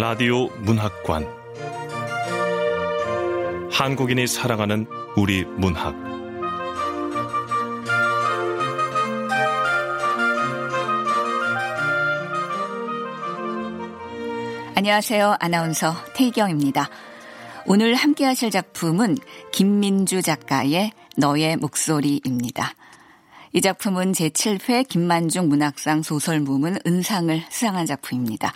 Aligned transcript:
라디오 0.00 0.48
문학관 0.60 1.28
한국인이 3.70 4.26
사랑하는 4.26 4.86
우리 5.14 5.44
문학 5.44 5.94
안녕하세요. 14.74 15.36
아나운서 15.38 15.92
태경입니다. 16.14 16.88
오늘 17.66 17.94
함께 17.94 18.24
하실 18.24 18.50
작품은 18.50 19.18
김민주 19.52 20.22
작가의 20.22 20.92
너의 21.18 21.58
목소리입니다. 21.58 22.72
이 23.52 23.60
작품은 23.60 24.12
제7회 24.12 24.88
김만중 24.88 25.50
문학상 25.50 26.02
소설 26.02 26.40
무문 26.40 26.78
은상을 26.86 27.44
수상한 27.50 27.84
작품입니다. 27.84 28.54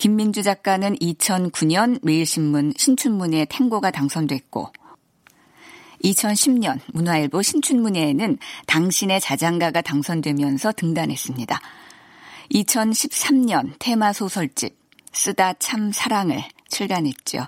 김민주 0.00 0.42
작가는 0.42 0.96
2009년 0.96 1.98
매일신문 2.02 2.72
신춘문예 2.74 3.44
탱고가 3.44 3.90
당선됐고 3.90 4.72
2010년 6.02 6.80
문화일보 6.94 7.42
신춘문예에는 7.42 8.38
당신의 8.66 9.20
자장가가 9.20 9.82
당선되면서 9.82 10.72
등단했습니다. 10.72 11.60
2013년 12.50 13.74
테마 13.78 14.14
소설집 14.14 14.74
쓰다 15.12 15.52
참 15.58 15.92
사랑을 15.92 16.42
출간했죠. 16.70 17.44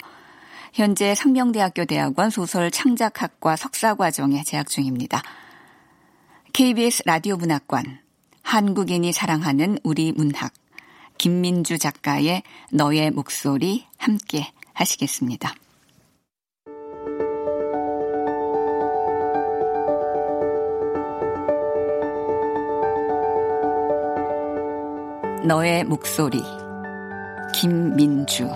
현재 0.74 1.14
상명대학교 1.14 1.86
대학원 1.86 2.28
소설 2.28 2.70
창작학과 2.70 3.56
석사과정에 3.56 4.42
재학 4.44 4.68
중입니다. 4.68 5.22
KBS 6.52 7.04
라디오 7.06 7.38
문학관 7.38 8.00
한국인이 8.42 9.10
사랑하는 9.14 9.78
우리 9.82 10.12
문학 10.12 10.52
김민주 11.22 11.78
작가의 11.78 12.42
너의 12.72 13.12
목소리 13.12 13.86
함께 13.96 14.52
하시겠습니다. 14.74 15.54
너의 25.46 25.84
목소리 25.84 26.42
김민주 27.54 28.48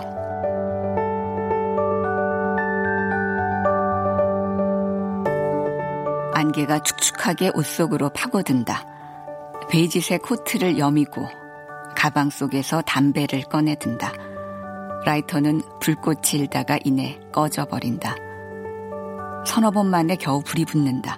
안개가 6.33 6.83
축축하게 6.83 7.51
옷 7.55 7.65
속으로 7.65 8.09
파고든다. 8.09 8.85
베이지색 9.69 10.21
코트를 10.23 10.77
여미고 10.77 11.46
가방 11.97 12.29
속에서 12.29 12.81
담배를 12.81 13.41
꺼내든다. 13.41 14.13
라이터는 15.03 15.63
불꽃이 15.79 16.33
일다가 16.33 16.77
이내 16.83 17.19
꺼져버린다. 17.33 18.15
서너 19.47 19.71
번 19.71 19.87
만에 19.87 20.15
겨우 20.15 20.43
불이 20.43 20.65
붙는다. 20.65 21.17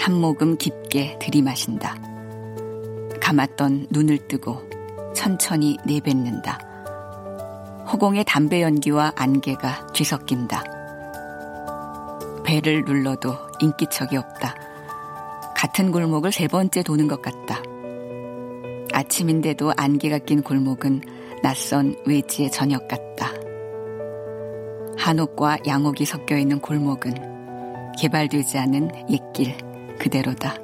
한 0.00 0.14
모금 0.14 0.56
깊게 0.56 1.20
들이마신다. 1.20 1.94
감았던 3.20 3.86
눈을 3.90 4.26
뜨고 4.26 4.68
천천히 5.14 5.76
내뱉는다. 5.86 6.58
허공의 7.92 8.24
담배 8.24 8.62
연기와 8.62 9.12
안개가 9.14 9.86
뒤섞인다. 9.92 10.64
배를 12.44 12.82
눌러도 12.84 13.36
인기척이 13.60 14.16
없다. 14.16 14.56
같은 15.56 15.92
골목을 15.92 16.32
세 16.32 16.48
번째 16.48 16.82
도는 16.82 17.06
것 17.06 17.22
같다. 17.22 17.62
아침인데도 18.96 19.74
안개가 19.76 20.20
낀 20.20 20.42
골목은 20.42 21.02
낯선 21.42 21.96
외지의 22.06 22.50
저녁 22.50 22.88
같다. 22.88 23.30
한옥과 24.96 25.58
양옥이 25.66 26.06
섞여 26.06 26.38
있는 26.38 26.60
골목은 26.60 27.92
개발되지 27.98 28.56
않은 28.56 29.10
옛길 29.10 29.54
그대로다. 29.98 30.54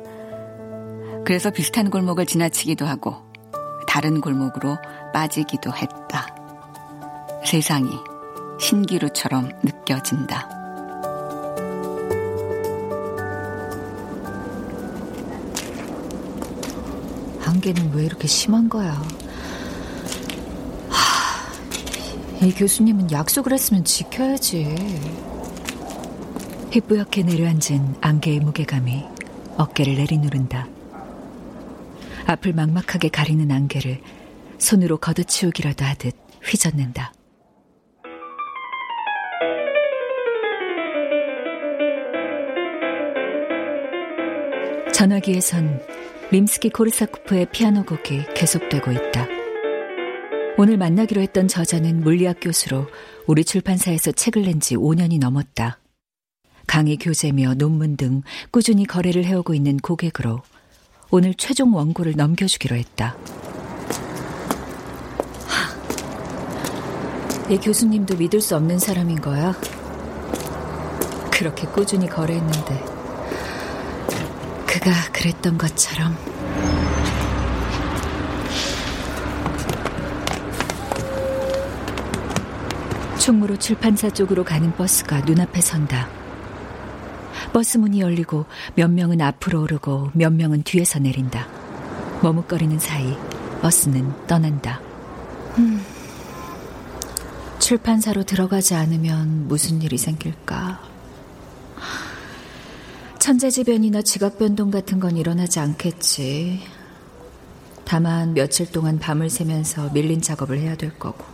그래서 1.26 1.50
비슷한 1.50 1.90
골목을 1.90 2.24
지나치기도 2.24 2.86
하고 2.86 3.16
다른 3.86 4.22
골목으로 4.22 4.78
빠지기도 5.12 5.70
했다. 5.70 6.34
세상이 7.44 7.90
신기루처럼 8.58 9.50
느껴진다. 9.62 10.61
안개는 17.62 17.94
왜 17.94 18.04
이렇게 18.04 18.26
심한 18.26 18.68
거야? 18.68 18.90
하, 20.90 22.44
이 22.44 22.52
교수님은 22.52 23.12
약속을 23.12 23.52
했으면 23.52 23.84
지켜야지. 23.84 24.64
희뿌옇게 26.72 27.22
내려앉은 27.22 27.98
안개의 28.00 28.40
무게감이 28.40 29.04
어깨를 29.58 29.94
내리누른다. 29.94 30.66
앞을 32.26 32.52
막막하게 32.52 33.10
가리는 33.10 33.48
안개를 33.48 34.00
손으로 34.58 34.96
걷어치우기라도 34.96 35.84
하듯 35.84 36.16
휘젓는다. 36.42 37.12
전화기에선 44.92 45.91
림스키 46.32 46.70
코르사코프의 46.70 47.48
피아노 47.52 47.84
곡이 47.84 48.24
계속되고 48.34 48.90
있다. 48.90 49.26
오늘 50.56 50.78
만나기로 50.78 51.20
했던 51.20 51.46
저자는 51.46 52.00
물리학 52.00 52.38
교수로 52.40 52.86
우리 53.26 53.44
출판사에서 53.44 54.12
책을 54.12 54.42
낸 54.42 54.58
지 54.58 54.76
5년이 54.76 55.18
넘었다. 55.18 55.78
강의 56.66 56.96
교재며 56.96 57.54
논문 57.54 57.98
등 57.98 58.22
꾸준히 58.50 58.86
거래를 58.86 59.26
해오고 59.26 59.52
있는 59.52 59.76
고객으로 59.76 60.40
오늘 61.10 61.34
최종 61.34 61.74
원고를 61.74 62.14
넘겨주기로 62.16 62.76
했다. 62.76 63.14
이 67.50 67.58
교수님도 67.58 68.16
믿을 68.16 68.40
수 68.40 68.56
없는 68.56 68.78
사람인 68.78 69.20
거야? 69.20 69.54
그렇게 71.30 71.66
꾸준히 71.66 72.08
거래했는데 72.08 72.91
그가 74.82 75.12
그랬던 75.12 75.58
것처럼 75.58 76.16
충무로 83.16 83.56
출판사 83.56 84.10
쪽으로 84.10 84.42
가는 84.42 84.74
버스가 84.74 85.20
눈앞에 85.20 85.60
선다. 85.60 86.08
버스 87.52 87.78
문이 87.78 88.00
열리고 88.00 88.46
몇 88.74 88.90
명은 88.90 89.20
앞으로 89.20 89.62
오르고 89.62 90.10
몇 90.14 90.32
명은 90.32 90.64
뒤에서 90.64 90.98
내린다. 90.98 91.46
머뭇거리는 92.20 92.80
사이 92.80 93.16
버스는 93.60 94.26
떠난다. 94.26 94.80
음, 95.58 95.84
출판사로 97.60 98.24
들어가지 98.24 98.74
않으면 98.74 99.46
무슨 99.46 99.80
일이 99.82 99.96
생길까? 99.96 100.80
천재지변이나 103.22 104.02
지각변동 104.02 104.72
같은 104.72 104.98
건 104.98 105.16
일어나지 105.16 105.60
않겠지. 105.60 106.60
다만 107.84 108.34
며칠 108.34 108.66
동안 108.72 108.98
밤을 108.98 109.30
새면서 109.30 109.90
밀린 109.90 110.20
작업을 110.20 110.58
해야 110.58 110.76
될 110.76 110.98
거고. 110.98 111.24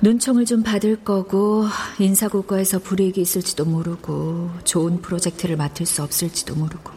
눈총을 0.00 0.44
좀 0.44 0.64
받을 0.64 1.04
거고 1.04 1.66
인사고과에서 2.00 2.80
불이익이 2.80 3.20
있을지도 3.20 3.64
모르고 3.64 4.50
좋은 4.64 5.00
프로젝트를 5.02 5.56
맡을 5.56 5.86
수 5.86 6.02
없을지도 6.02 6.56
모르고 6.56 6.90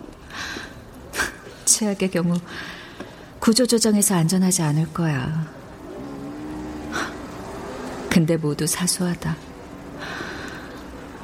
최악의 1.65 2.09
경우 2.09 2.39
구조조정에서 3.37 4.15
안전하지 4.15 4.63
않을 4.63 4.91
거야. 4.93 5.47
근데 8.09 8.35
모두 8.35 8.65
사소하다. 8.65 9.48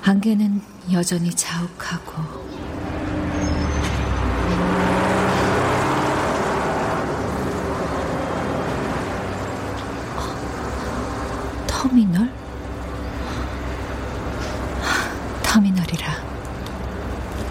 안개는 0.08 0.62
여전히 0.92 1.32
자욱하고 1.32 2.14
터미널? 11.66 12.32
터미널이라. 15.42 16.08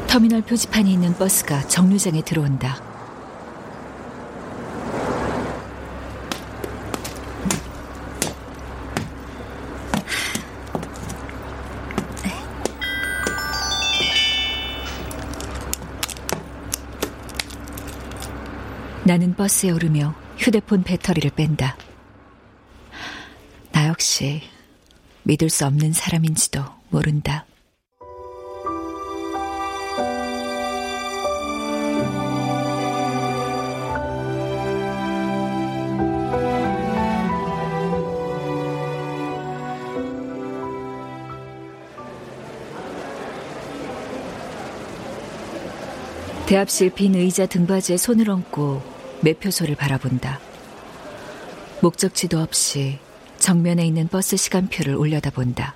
터미널 0.06 0.42
표지판이 0.42 0.92
있는 0.92 1.12
버스가 1.14 1.66
정류장에 1.66 2.22
들어온다. 2.22 2.93
나는 19.14 19.36
버스에 19.36 19.70
오르며 19.70 20.12
휴대폰 20.38 20.82
배터리를 20.82 21.30
뺀다. 21.36 21.76
나 23.70 23.86
역시 23.86 24.42
믿을 25.22 25.50
수 25.50 25.66
없는 25.66 25.92
사람인지도 25.92 26.64
모른다. 26.90 27.46
대합실 46.46 46.90
빈 46.90 47.14
의자 47.14 47.46
등받이에 47.46 47.96
손을 47.96 48.28
얹고 48.28 48.93
매표소를 49.24 49.74
바라본다. 49.74 50.38
목적지도 51.80 52.38
없이 52.38 52.98
정면에 53.38 53.86
있는 53.86 54.06
버스 54.08 54.36
시간표를 54.36 54.94
올려다본다. 54.94 55.74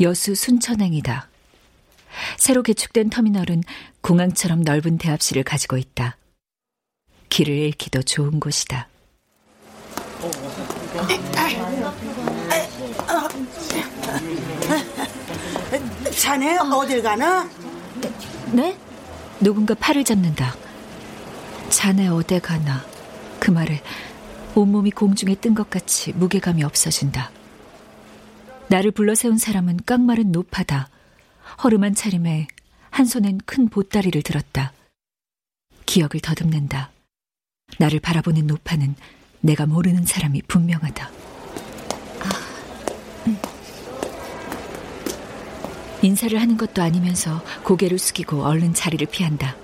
여수 0.00 0.34
순천행이다. 0.34 1.28
새로 2.36 2.62
개축된 2.62 3.10
터미널은 3.10 3.62
공항처럼 4.00 4.62
넓은 4.62 4.98
대합실을 4.98 5.44
가지고 5.44 5.76
있다. 5.76 6.16
길을 7.28 7.54
잃기도 7.54 8.02
좋은 8.02 8.40
곳이다. 8.40 8.88
자네 16.16 16.58
어딜 16.58 17.02
가나? 17.02 17.48
네? 18.52 18.76
누군가 19.40 19.74
팔을 19.74 20.04
잡는다. 20.04 20.67
자네 21.70 22.08
어디 22.08 22.40
가나. 22.40 22.84
그 23.40 23.50
말에 23.50 23.82
온몸이 24.54 24.90
공중에 24.90 25.34
뜬 25.36 25.54
것 25.54 25.70
같이 25.70 26.12
무게감이 26.12 26.64
없어진다. 26.64 27.30
나를 28.68 28.90
불러 28.90 29.14
세운 29.14 29.38
사람은 29.38 29.80
깡마른 29.86 30.32
노파다. 30.32 30.88
허름한 31.62 31.94
차림에 31.94 32.46
한 32.90 33.06
손엔 33.06 33.38
큰 33.46 33.68
보따리를 33.68 34.20
들었다. 34.22 34.72
기억을 35.86 36.20
더듬는다. 36.22 36.90
나를 37.78 38.00
바라보는 38.00 38.46
노파는 38.46 38.94
내가 39.40 39.66
모르는 39.66 40.04
사람이 40.04 40.42
분명하다. 40.42 41.10
인사를 46.02 46.40
하는 46.40 46.56
것도 46.56 46.82
아니면서 46.82 47.42
고개를 47.64 47.98
숙이고 47.98 48.44
얼른 48.44 48.74
자리를 48.74 49.06
피한다. 49.08 49.56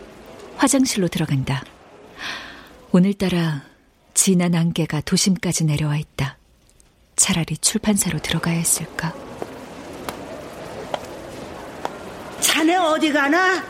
화장실로 0.57 1.09
들어간다. 1.09 1.63
오늘따라 2.97 3.65
진한 4.15 4.55
안개가 4.55 5.01
도심까지 5.01 5.65
내려와 5.65 5.97
있다. 5.97 6.39
차라리 7.17 7.57
출판사로 7.57 8.21
들어가야 8.21 8.55
했을까? 8.55 9.13
자네 12.39 12.77
어디 12.77 13.13
가나? 13.13 13.65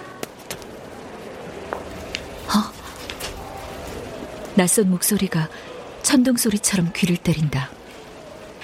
낯선 4.56 4.90
목소리가 4.90 5.48
천둥 6.02 6.36
소리처럼 6.36 6.92
귀를 6.94 7.16
때린다. 7.16 7.70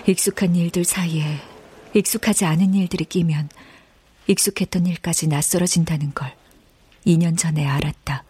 익숙한 0.06 0.55
일들 0.55 0.85
사이에 0.85 1.41
익숙하지 1.95 2.45
않은 2.45 2.75
일들이 2.75 3.06
끼면 3.06 3.49
익숙했던 4.27 4.85
일까지 4.85 5.27
낯설어진다는 5.29 6.13
걸 6.13 6.35
2년 7.06 7.39
전에 7.39 7.67
알았다. 7.67 8.25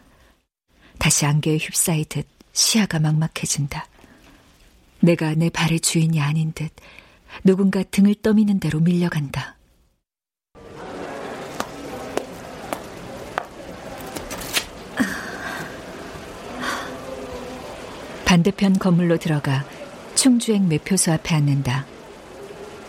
다시 1.00 1.24
안개에 1.24 1.56
휩싸이듯 1.56 2.26
시야가 2.52 3.00
막막해진다. 3.00 3.86
내가 5.00 5.34
내 5.34 5.48
발의 5.48 5.80
주인이 5.80 6.20
아닌 6.20 6.52
듯 6.52 6.70
누군가 7.42 7.82
등을 7.82 8.16
떠미는 8.16 8.60
대로 8.60 8.80
밀려간다. 8.80 9.56
반대편 18.26 18.78
건물로 18.78 19.16
들어가 19.16 19.64
충주행 20.14 20.68
매표소 20.68 21.12
앞에 21.12 21.34
앉는다. 21.34 21.86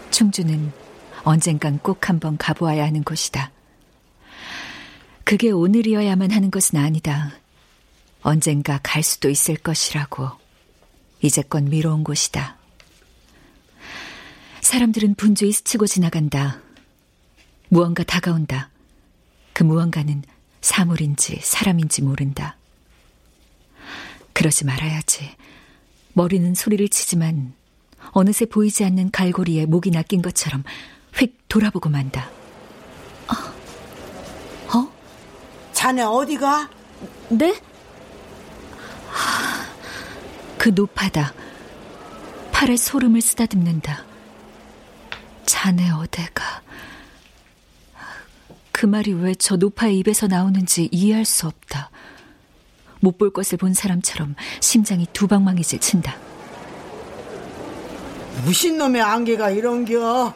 충주는 0.10 0.74
언젠간 1.24 1.80
꼭 1.80 2.10
한번 2.10 2.38
가보아야 2.38 2.84
하는 2.84 3.06
곳이다. 3.06 3.52
그게 5.24 5.50
오늘이어야만 5.50 6.32
하는 6.32 6.52
것은 6.52 6.78
아니다. 6.78 7.41
언젠가 8.22 8.80
갈 8.84 9.04
수도 9.04 9.30
있을 9.30 9.56
것이라고 9.56 10.30
이제껏 11.22 11.64
미뤄온 11.64 12.04
곳이다. 12.04 12.58
사람들은 14.62 15.16
분주히 15.16 15.52
스치고 15.52 15.88
지나간다. 15.88 16.62
무언가 17.70 18.04
다가온다. 18.04 18.70
그 19.54 19.64
무언가는 19.64 20.24
사물인지 20.62 21.40
사람인지 21.42 22.04
모른다. 22.04 22.58
그러지 24.34 24.66
말아야지. 24.66 25.36
머리는 26.14 26.54
소리를 26.54 26.88
치지만 26.90 27.54
어느새 28.12 28.46
보이지 28.46 28.84
않는 28.86 29.12
갈고리에 29.12 29.66
목이 29.66 29.92
낚인 29.92 30.22
것처럼 30.22 30.64
휙 31.16 31.38
돌아보고 31.48 31.90
만다. 31.90 32.30
어? 34.74 34.92
자네 35.74 36.02
어디 36.04 36.38
가? 36.38 36.70
네? 37.30 37.60
그 40.58 40.70
노파다. 40.70 41.34
팔에 42.52 42.78
소름을 42.78 43.22
쓰다듬는다. 43.22 44.04
자네 45.46 45.90
어데가. 45.92 46.62
그 48.72 48.86
말이 48.86 49.14
왜 49.14 49.34
저 49.36 49.56
노파의 49.58 49.98
입에서 50.00 50.28
나오는지 50.28 50.90
이해할 50.92 51.26
수 51.26 51.48
없다. 51.48 51.90
못 53.00 53.18
볼 53.18 53.32
것을 53.34 53.58
본 53.58 53.74
사람처럼 53.74 54.36
심장이 54.60 55.08
두방망이질 55.12 55.80
친다. 55.80 56.16
무신 58.46 58.78
놈의 58.78 59.02
안개가 59.02 59.50
이런겨? 59.52 60.34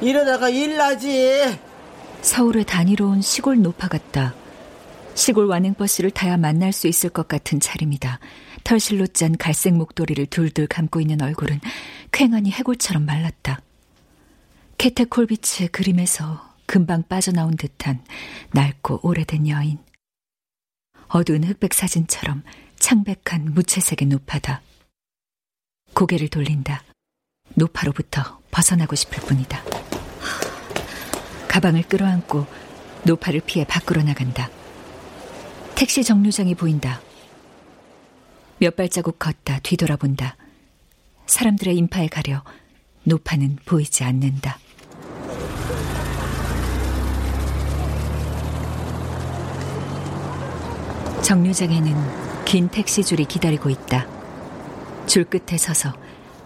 이러다가 0.00 0.48
일나지. 0.48 1.58
서울에 2.22 2.62
다니러 2.64 3.06
온 3.06 3.22
시골 3.22 3.60
노파 3.62 3.88
같다. 3.88 4.34
시골 5.20 5.44
완행버스를 5.44 6.12
타야 6.12 6.38
만날 6.38 6.72
수 6.72 6.88
있을 6.88 7.10
것 7.10 7.28
같은 7.28 7.60
차림이다. 7.60 8.20
털실로 8.64 9.06
짠 9.08 9.36
갈색 9.36 9.74
목도리를 9.74 10.24
둘둘 10.26 10.66
감고 10.66 10.98
있는 10.98 11.20
얼굴은 11.20 11.60
쾌하니 12.10 12.50
해골처럼 12.50 13.04
말랐다. 13.04 13.60
케테 14.78 15.04
콜비츠의 15.04 15.68
그림에서 15.68 16.54
금방 16.64 17.02
빠져나온 17.06 17.54
듯한 17.58 18.02
낡고 18.52 19.00
오래된 19.02 19.46
여인. 19.48 19.78
어두운 21.08 21.44
흑백 21.44 21.74
사진처럼 21.74 22.42
창백한 22.78 23.52
무채색의 23.52 24.08
노파다. 24.08 24.62
고개를 25.92 26.28
돌린다. 26.28 26.82
노파로부터 27.56 28.40
벗어나고 28.50 28.96
싶을 28.96 29.18
뿐이다. 29.24 29.62
가방을 31.46 31.82
끌어안고 31.82 32.46
노파를 33.04 33.42
피해 33.44 33.66
밖으로 33.66 34.02
나간다. 34.02 34.48
택시 35.80 36.04
정류장이 36.04 36.56
보인다. 36.56 37.00
몇 38.58 38.76
발자국 38.76 39.18
걷다 39.18 39.60
뒤돌아본다. 39.60 40.36
사람들의 41.24 41.74
인파에 41.74 42.08
가려 42.08 42.44
노파는 43.04 43.56
보이지 43.64 44.04
않는다. 44.04 44.58
정류장에는 51.22 52.44
긴 52.44 52.68
택시 52.68 53.02
줄이 53.02 53.24
기다리고 53.24 53.70
있다. 53.70 54.06
줄 55.06 55.24
끝에 55.24 55.56
서서 55.56 55.94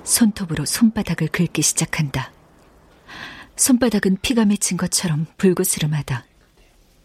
손톱으로 0.04 0.64
손바닥을 0.64 1.26
긁기 1.26 1.60
시작한다. 1.60 2.30
손바닥은 3.56 4.18
피가 4.22 4.44
맺힌 4.44 4.76
것처럼 4.76 5.26
불그스름하다. 5.38 6.24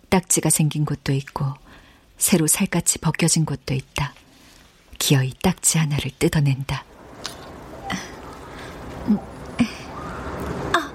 딱지가 0.09 0.51
생긴 0.51 0.86
곳도 0.86 1.12
있고 1.13 1.55
새로 2.19 2.47
살갗이 2.47 2.99
벗겨진 2.99 3.45
곳도 3.45 3.73
있다. 3.73 4.13
기어이 4.99 5.33
딱지 5.41 5.77
하나를 5.77 6.11
뜯어낸다. 6.19 6.83
아! 10.73 10.93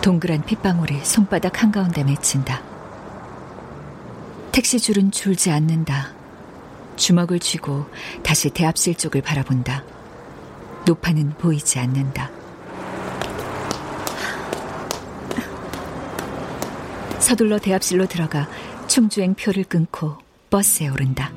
동그란 0.00 0.44
핏방울이 0.44 1.04
손바닥 1.04 1.62
한가운데 1.62 2.04
맺힌다. 2.04 2.62
택시 4.52 4.78
줄은 4.78 5.10
줄지 5.10 5.50
않는다. 5.50 6.12
주먹을 6.94 7.40
쥐고 7.40 7.86
다시 8.22 8.50
대합실 8.50 8.94
쪽을 8.94 9.20
바라본다. 9.20 9.82
노파는 10.86 11.30
보이지 11.38 11.80
않는다. 11.80 12.30
서둘러 17.18 17.58
대합실로 17.58 18.06
들어가 18.06 18.46
충주행 18.94 19.34
표를 19.34 19.64
끊고 19.64 20.16
버스에 20.50 20.86
오른다. 20.86 21.32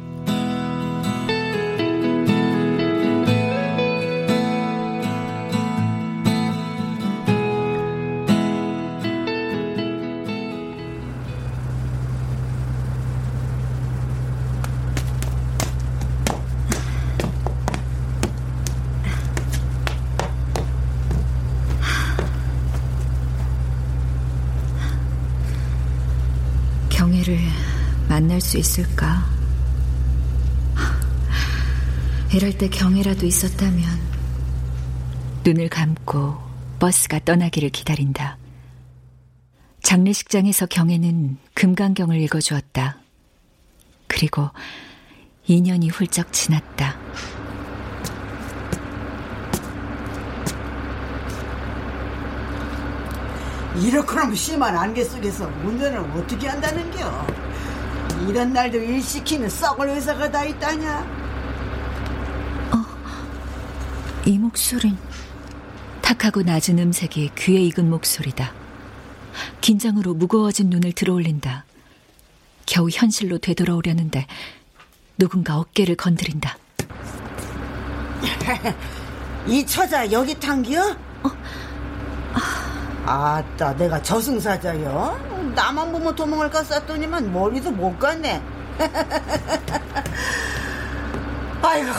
경혜를 26.97 27.37
만날 28.09 28.41
수 28.41 28.57
있을까? 28.57 29.23
이럴 32.33 32.57
때 32.57 32.67
경혜라도 32.69 33.27
있었다면 33.27 33.83
눈을 35.43 35.69
감고 35.69 36.35
버스가 36.79 37.19
떠나기를 37.19 37.69
기다린다. 37.69 38.39
장례식장에서 39.83 40.65
경혜는 40.65 41.37
금강경을 41.53 42.19
읽어주었다. 42.21 42.97
그리고 44.07 44.49
2년이 45.47 45.91
훌쩍 45.93 46.33
지났다. 46.33 47.06
이렇게럼 53.81 54.33
심한 54.35 54.75
안개 54.75 55.03
속에서 55.03 55.45
운전을 55.63 55.99
어떻게 55.99 56.47
한다는겨? 56.47 57.27
이런 58.27 58.51
날도 58.51 58.77
일 58.77 59.01
시키는 59.01 59.49
썩을 59.49 59.89
회사가 59.89 60.29
다 60.31 60.43
있다냐? 60.43 61.27
이 64.25 64.37
목소린 64.37 64.97
탁하고 66.01 66.41
낮은 66.41 66.77
음색이 66.79 67.31
귀에 67.37 67.61
익은 67.61 67.89
목소리다. 67.89 68.51
긴장으로 69.61 70.13
무거워진 70.15 70.69
눈을 70.69 70.91
들어올린다. 70.91 71.65
겨우 72.65 72.89
현실로 72.89 73.37
되돌아오려는데 73.37 74.27
누군가 75.17 75.57
어깨를 75.57 75.95
건드린다. 75.95 76.57
이 79.47 79.65
처자 79.65 80.11
여기 80.11 80.37
탄겨? 80.37 80.97
아 82.33 82.66
따 83.07 83.75
내가 83.75 84.01
저승사자여 84.01 85.51
나만 85.55 85.91
보면 85.91 86.15
도망을 86.15 86.49
갔었더니만 86.49 87.33
머리도 87.33 87.71
못 87.71 87.97
갔네 87.97 88.41
아이고 91.61 91.89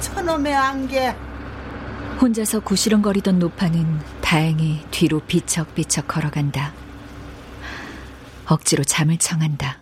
저놈의 0.00 0.54
안개 0.54 1.14
혼자서 2.20 2.60
구시렁거리던 2.60 3.38
노파는 3.38 4.00
다행히 4.20 4.84
뒤로 4.90 5.20
비척비척 5.20 6.06
걸어간다. 6.06 6.74
억지로 8.46 8.84
잠을 8.84 9.16
청한다. 9.16 9.78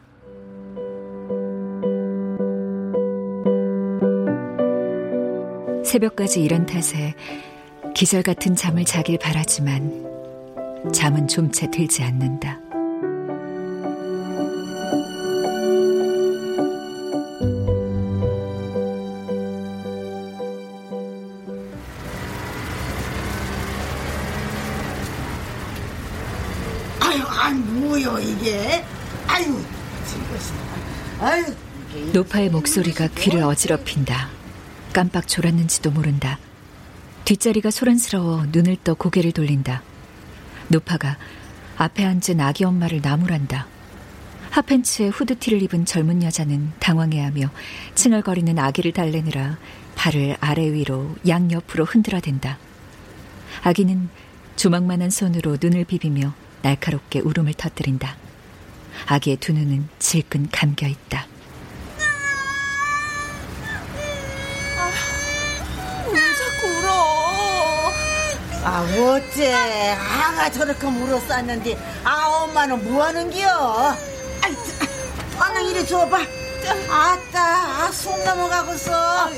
새벽까지 5.85 6.43
일한 6.43 6.65
탓에 6.65 7.15
기절 7.93 8.23
같은 8.23 8.55
잠을 8.55 8.85
자길 8.85 9.19
바라지만 9.19 10.08
잠은 10.93 11.29
좀 11.29 11.51
채 11.51 11.71
들지 11.71 12.03
않는다. 12.03 12.61
아유 27.01 27.23
아이 27.27 27.55
뭐여 27.55 28.19
이게 28.21 28.85
아유 29.27 29.45
지것이 30.07 30.53
아유 31.21 31.45
이게 31.95 32.13
노파의 32.13 32.51
목소리가 32.51 33.09
귀를 33.17 33.43
어지럽힌다. 33.43 34.29
깜빡 34.93 35.29
졸았는지도 35.29 35.91
모른다. 35.91 36.39
뒷자리가 37.25 37.71
소란스러워 37.71 38.47
눈을 38.53 38.79
떠 38.85 38.95
고개를 38.95 39.33
돌린다. 39.33 39.83
노파가 40.69 41.17
앞에 41.77 42.05
앉은 42.05 42.41
아기 42.41 42.65
엄마를 42.65 43.01
나무란다. 43.03 43.67
핫팬츠에 44.51 45.09
후드티를 45.09 45.63
입은 45.63 45.85
젊은 45.85 46.23
여자는 46.23 46.73
당황해하며 46.79 47.51
칭얼거리는 47.95 48.59
아기를 48.59 48.93
달래느라 48.93 49.59
발을 49.95 50.37
아래 50.41 50.73
위로 50.73 51.15
양옆으로 51.27 51.85
흔들어댄다. 51.85 52.59
아기는 53.63 54.09
조망만한 54.57 55.11
손으로 55.11 55.59
눈을 55.61 55.85
비비며 55.85 56.35
날카롭게 56.63 57.21
울음을 57.21 57.55
터뜨린다. 57.55 58.17
아기의 59.07 59.37
두 59.37 59.53
눈은 59.53 59.89
질끈 59.99 60.49
감겨 60.51 60.87
있다. 60.87 61.27
아 68.71 68.83
어째? 68.83 69.97
아가 69.97 70.51
저렇게 70.51 70.87
물어쌌는데 70.87 71.75
아 72.05 72.27
엄마는 72.45 72.85
뭐 72.85 73.03
하는겨? 73.03 73.49
아이 74.43 74.55
아는 75.39 75.65
이리 75.71 75.87
줘봐. 75.87 76.19
아따 76.91 77.41
아, 77.87 77.91
속 77.91 78.23
넘어가고서. 78.25 79.31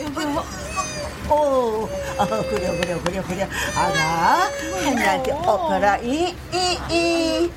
오, 1.29 1.89
어, 2.19 2.27
그래 2.27 2.77
그래 2.81 2.99
그래 3.05 3.23
그래. 3.29 3.49
아가 3.77 4.51
한나한테 4.85 5.31
엎어라. 5.31 5.99
이 5.99 6.35
이 6.53 6.79
이. 6.91 7.53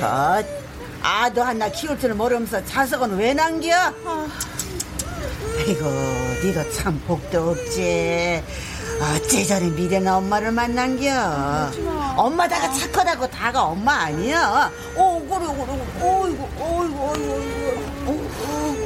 컷 0.00 0.44
아도 1.04 1.44
하나 1.44 1.68
키울 1.68 1.98
줄 2.00 2.14
모르면서 2.14 2.64
자석은 2.64 3.16
왜 3.16 3.32
남겨? 3.32 3.70
아이고 5.56 5.84
네가 6.42 6.68
참 6.72 7.00
복도 7.06 7.50
없지 7.50 8.42
어째 9.00 9.44
저리 9.44 9.70
미련한 9.70 10.14
엄마를 10.16 10.52
만난겨? 10.52 11.10
엄마다가 12.16 12.70
착하다고 12.72 13.28
다가 13.30 13.62
엄마 13.64 13.94
아니야 14.04 14.70
오 14.94 15.18
그래 15.20 15.46
그래. 15.46 15.72
어이구 16.02 16.48
어이구 16.60 17.10
어이구 17.10 17.30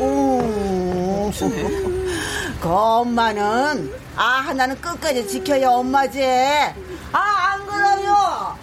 어이구. 0.00 1.32
그 2.60 2.68
엄마는 2.68 3.92
아 4.14 4.22
하나는 4.22 4.80
끝까지 4.80 5.26
지켜야 5.26 5.70
엄마지. 5.70 6.22
아 6.24 6.72
안 7.54 7.66
그래요 7.66 8.56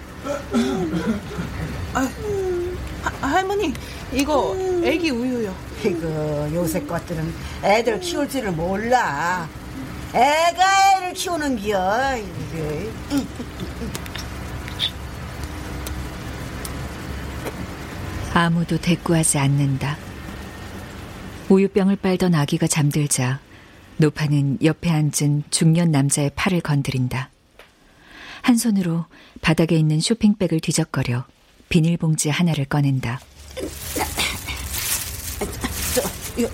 할머니 3.21 3.73
이거 4.13 4.55
애기 4.83 5.09
우유요. 5.11 5.53
이거 5.83 6.47
요새 6.53 6.79
것들은 6.81 7.33
애들 7.63 7.99
키울 7.99 8.29
줄을 8.29 8.51
몰라 8.51 9.47
애가 10.13 10.97
애를 10.97 11.13
키우는겨 11.13 12.17
이게 12.17 12.91
아무도 18.33 18.77
대꾸하지 18.77 19.37
않는다. 19.39 19.97
우유병을 21.49 21.97
빨던 21.97 22.33
아기가 22.33 22.67
잠들자 22.67 23.39
노파는 23.97 24.59
옆에 24.63 24.89
앉은 24.89 25.43
중년 25.49 25.91
남자의 25.91 26.31
팔을 26.35 26.61
건드린다. 26.61 27.29
한 28.41 28.57
손으로 28.57 29.05
바닥에 29.41 29.75
있는 29.75 29.99
쇼핑백을 29.99 30.59
뒤적거려 30.61 31.25
비닐봉지 31.69 32.29
하나를 32.29 32.65
꺼낸다. 32.65 33.19
저, 35.93 36.01
요, 36.41 36.45
요, 36.45 36.49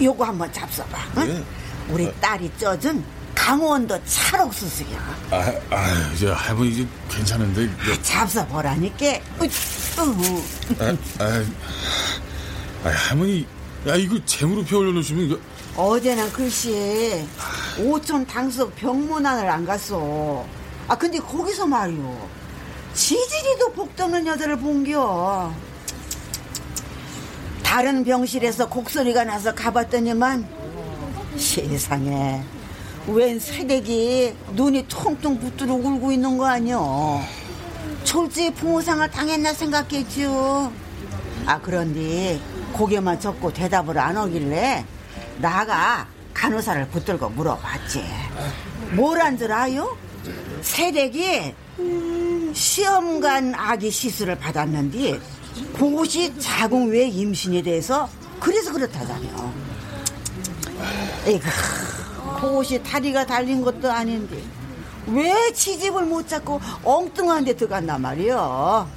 요거 0.00 0.24
한번 0.24 0.50
잡숴봐 0.52 1.18
응? 1.26 1.44
우리 1.88 2.12
딸이 2.20 2.50
쪄준 2.58 3.04
강원도 3.34 3.98
찰옥수수야 4.04 4.98
아, 5.30 5.52
아, 5.70 6.10
이제 6.14 6.28
할머니 6.28 6.70
이제 6.70 6.86
괜찮은데. 7.08 7.64
이제, 7.64 8.02
잡숴 8.02 8.46
보라니까. 8.48 9.06
으이, 9.40 9.48
으, 9.48 10.76
아, 10.80 10.96
아, 11.24 11.44
아, 12.84 12.88
할머니, 12.90 13.46
야 13.86 13.94
이거 13.94 14.18
펴 14.64 14.78
올려놓으시면 14.78 15.24
이거. 15.24 15.38
어제는 15.76 16.32
글씨 16.32 17.24
오촌 17.78 18.26
당석 18.26 18.74
병문안을 18.76 19.48
안 19.48 19.64
갔어. 19.64 20.44
아 20.88 20.96
근데 20.96 21.18
거기서 21.18 21.66
말이오. 21.66 22.28
지질이도 22.94 23.72
복도 23.74 24.04
없는 24.04 24.26
여자를 24.26 24.58
본겨. 24.58 25.54
다른 27.62 28.02
병실에서 28.02 28.68
곡소리가 28.68 29.24
나서 29.24 29.54
가봤더니만 29.54 30.57
세상에 31.38 32.42
웬 33.06 33.38
새댁이 33.38 34.34
눈이 34.54 34.86
통통 34.88 35.38
붙들어 35.38 35.72
울고 35.74 36.12
있는 36.12 36.36
거 36.36 36.46
아니여. 36.46 37.22
졸지 38.04 38.52
부모상을 38.52 39.08
당했나 39.10 39.52
생각했지요. 39.52 40.72
아 41.46 41.60
그런데 41.60 42.38
고개만 42.72 43.20
젓고 43.20 43.52
대답을 43.52 43.98
안 43.98 44.16
하길래 44.16 44.84
나가 45.38 46.06
간호사를 46.34 46.88
붙들고 46.88 47.30
물어봤지. 47.30 48.04
뭐란 48.92 49.38
줄 49.38 49.52
아요? 49.52 49.96
새댁이 50.60 51.54
시험관 52.52 53.54
아기 53.54 53.90
시술을 53.90 54.38
받았는데 54.38 55.18
그것이 55.74 56.38
자궁 56.38 56.90
외 56.90 57.06
임신이 57.06 57.62
돼서 57.62 58.08
그래서 58.40 58.72
그렇다잖아요. 58.72 59.52
에이그, 61.28 61.46
그것이 62.40 62.82
다리가 62.82 63.26
달린 63.26 63.62
것도 63.62 63.90
아닌데 63.90 64.42
왜 65.08 65.52
치집을 65.52 66.04
못 66.04 66.26
잡고 66.26 66.60
엉뚱한 66.84 67.44
데 67.44 67.54
들어갔나 67.54 67.98
말이요. 67.98 68.88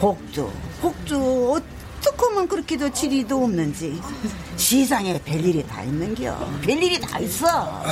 복주, 0.00 0.50
복주 0.80 1.52
어떻게 1.52 2.26
하면 2.26 2.48
그렇게도 2.48 2.90
지리도 2.90 3.44
없는지 3.44 4.00
시상에 4.56 5.18
별일이 5.22 5.66
다 5.66 5.82
있는겨. 5.82 6.36
별일이 6.62 7.00
다 7.00 7.18
있어. 7.18 7.82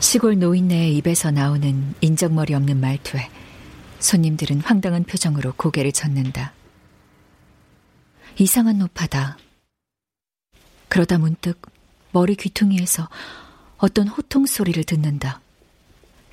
시골 0.00 0.38
노인네의 0.38 0.96
입에서 0.96 1.30
나오는 1.30 1.94
인정머리 2.00 2.54
없는 2.54 2.80
말투에 2.80 3.28
손님들은 4.00 4.60
황당한 4.60 5.04
표정으로 5.04 5.54
고개를 5.56 5.92
젓는다. 5.92 6.52
이상한 8.38 8.78
노파다. 8.78 9.36
그러다 10.88 11.18
문득 11.18 11.60
머리 12.12 12.34
귀퉁이에서 12.36 13.08
어떤 13.78 14.08
호통 14.08 14.46
소리를 14.46 14.82
듣는다. 14.84 15.40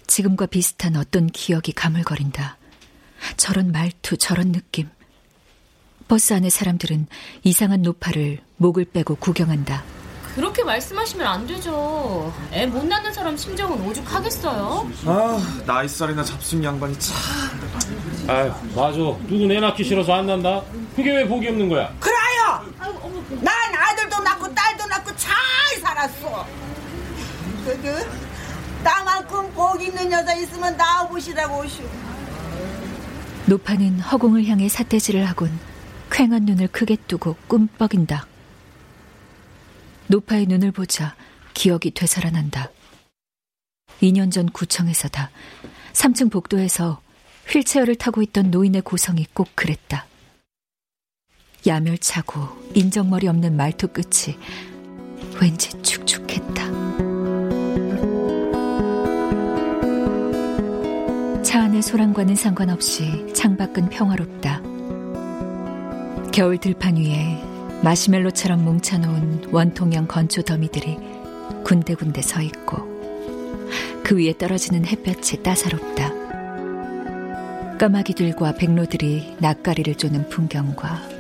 지금과 0.07 0.45
비슷한 0.47 0.95
어떤 0.95 1.27
기억이 1.27 1.71
가물거린다. 1.73 2.57
저런 3.37 3.71
말투, 3.71 4.17
저런 4.17 4.51
느낌. 4.51 4.87
버스 6.07 6.33
안의 6.33 6.51
사람들은 6.51 7.07
이상한 7.43 7.81
노파를 7.81 8.39
목을 8.57 8.85
빼고 8.85 9.15
구경한다. 9.15 9.83
그렇게 10.35 10.63
말씀하시면 10.63 11.25
안 11.25 11.47
되죠. 11.47 12.33
애 12.51 12.65
못 12.67 12.85
낳는 12.85 13.13
사람 13.13 13.35
심정은 13.37 13.81
오죽하겠어요? 13.87 14.91
아, 15.05 15.63
나이살이나 15.65 16.23
잡순 16.23 16.63
양반이 16.63 16.93
참. 16.99 17.15
아, 18.27 18.43
맞아. 18.75 18.97
누구 18.97 19.47
내 19.47 19.59
낳기 19.59 19.83
싫어서 19.83 20.13
안 20.13 20.27
난다. 20.27 20.61
그게 20.95 21.11
왜 21.11 21.27
복이 21.27 21.47
없는 21.49 21.67
거야? 21.67 21.93
그래요. 21.99 22.73
난 23.41 23.53
아들도 23.75 24.17
낳고 24.23 24.53
딸도 24.53 24.85
낳고 24.87 25.15
잘 25.17 25.35
살았어. 25.81 26.47
그 27.65 28.09
나만큼 28.83 29.51
복 29.53 29.81
있는 29.81 30.11
여자 30.11 30.33
있으면 30.35 30.77
나와보시라고 30.77 31.59
오시오. 31.59 31.85
노파는 33.47 33.99
허공을 33.99 34.45
향해 34.45 34.69
삿대질을 34.69 35.27
하곤 35.29 35.51
퀭한 36.09 36.45
눈을 36.45 36.69
크게 36.69 36.95
뜨고 37.07 37.35
꿈뻑인다. 37.47 38.27
노파의 40.07 40.45
눈을 40.45 40.71
보자 40.71 41.15
기억이 41.53 41.91
되살아난다. 41.91 42.69
2년 44.01 44.31
전 44.31 44.49
구청에서다. 44.49 45.29
3층 45.93 46.31
복도에서 46.31 47.01
휠체어를 47.47 47.95
타고 47.95 48.21
있던 48.21 48.51
노인의 48.51 48.81
고성이 48.81 49.25
꼭 49.33 49.49
그랬다. 49.55 50.05
야멸차고 51.67 52.41
인정머리 52.73 53.27
없는 53.27 53.55
말투 53.57 53.87
끝이 53.87 54.37
왠지 55.41 55.69
축축했다. 55.81 56.63
차 61.41 61.63
안의 61.63 61.81
소란과는 61.81 62.35
상관없이 62.35 63.33
창밖은 63.33 63.89
평화롭다. 63.89 64.61
겨울 66.31 66.57
들판 66.57 66.97
위에 66.97 67.41
마시멜로처럼 67.81 68.63
뭉쳐놓은 68.63 69.49
원통형 69.51 70.07
건조 70.07 70.43
더미들이 70.43 70.97
군데군데 71.63 72.21
서 72.21 72.41
있고 72.41 72.77
그 74.03 74.17
위에 74.17 74.37
떨어지는 74.37 74.85
햇볕이 74.85 75.41
따사롭다. 75.41 76.13
까마귀들과 77.77 78.53
백로들이 78.55 79.35
낯가리를 79.39 79.95
쪼는 79.95 80.29
풍경과 80.29 81.14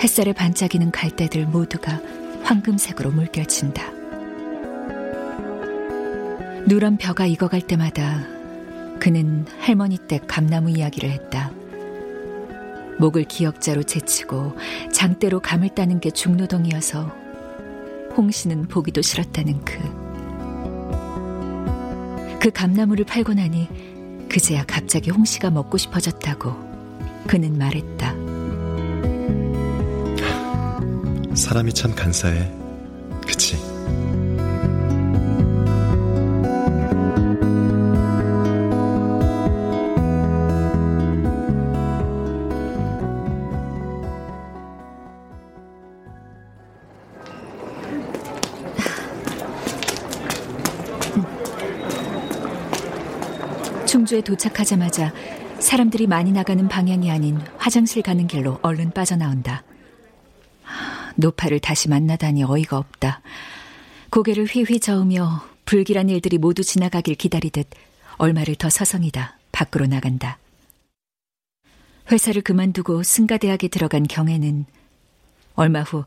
햇살에 0.00 0.32
반짝이는 0.32 0.90
갈대들 0.90 1.46
모두가 1.46 2.00
황금색으로 2.42 3.10
물결친다. 3.10 3.90
누런 6.66 6.96
벼가 6.96 7.26
익어갈 7.26 7.60
때마다 7.60 8.24
그는 9.00 9.44
할머니 9.58 9.98
댁 9.98 10.26
감나무 10.28 10.70
이야기를 10.70 11.10
했다. 11.10 11.50
목을 12.98 13.24
기역자로 13.24 13.82
제치고 13.82 14.56
장대로 14.92 15.40
감을 15.40 15.70
따는 15.70 15.98
게 15.98 16.10
중노동이어서 16.10 17.12
홍 18.16 18.30
씨는 18.30 18.68
보기도 18.68 19.02
싫었다는 19.02 19.64
그. 19.64 20.02
그 22.38 22.50
감나무를 22.50 23.04
팔고 23.04 23.34
나니 23.34 23.68
그제야 24.28 24.64
갑자기 24.64 25.10
홍 25.10 25.24
씨가 25.24 25.50
먹고 25.50 25.78
싶어졌다고 25.78 26.54
그는 27.26 27.58
말했다. 27.58 28.21
사람이 31.34 31.72
참 31.72 31.94
간사해. 31.94 32.50
그치? 33.26 33.56
충주에 53.86 54.20
도착하자마자 54.20 55.12
사람들이 55.58 56.06
많이 56.06 56.32
나가는 56.32 56.66
방향이 56.66 57.10
아닌 57.10 57.38
화장실 57.56 58.02
가는 58.02 58.26
길로 58.26 58.58
얼른 58.62 58.90
빠져나온다. 58.90 59.62
노파를 61.16 61.60
다시 61.60 61.88
만나다니 61.88 62.44
어이가 62.44 62.78
없다. 62.78 63.20
고개를 64.10 64.44
휘휘 64.46 64.80
저으며 64.80 65.44
불길한 65.64 66.08
일들이 66.08 66.38
모두 66.38 66.62
지나가길 66.62 67.14
기다리듯 67.14 67.68
얼마를 68.18 68.56
더 68.56 68.68
서성이다 68.68 69.38
밖으로 69.52 69.86
나간다. 69.86 70.38
회사를 72.10 72.42
그만두고 72.42 73.02
승가대학에 73.02 73.68
들어간 73.68 74.06
경애는 74.06 74.66
얼마 75.54 75.82
후 75.82 76.04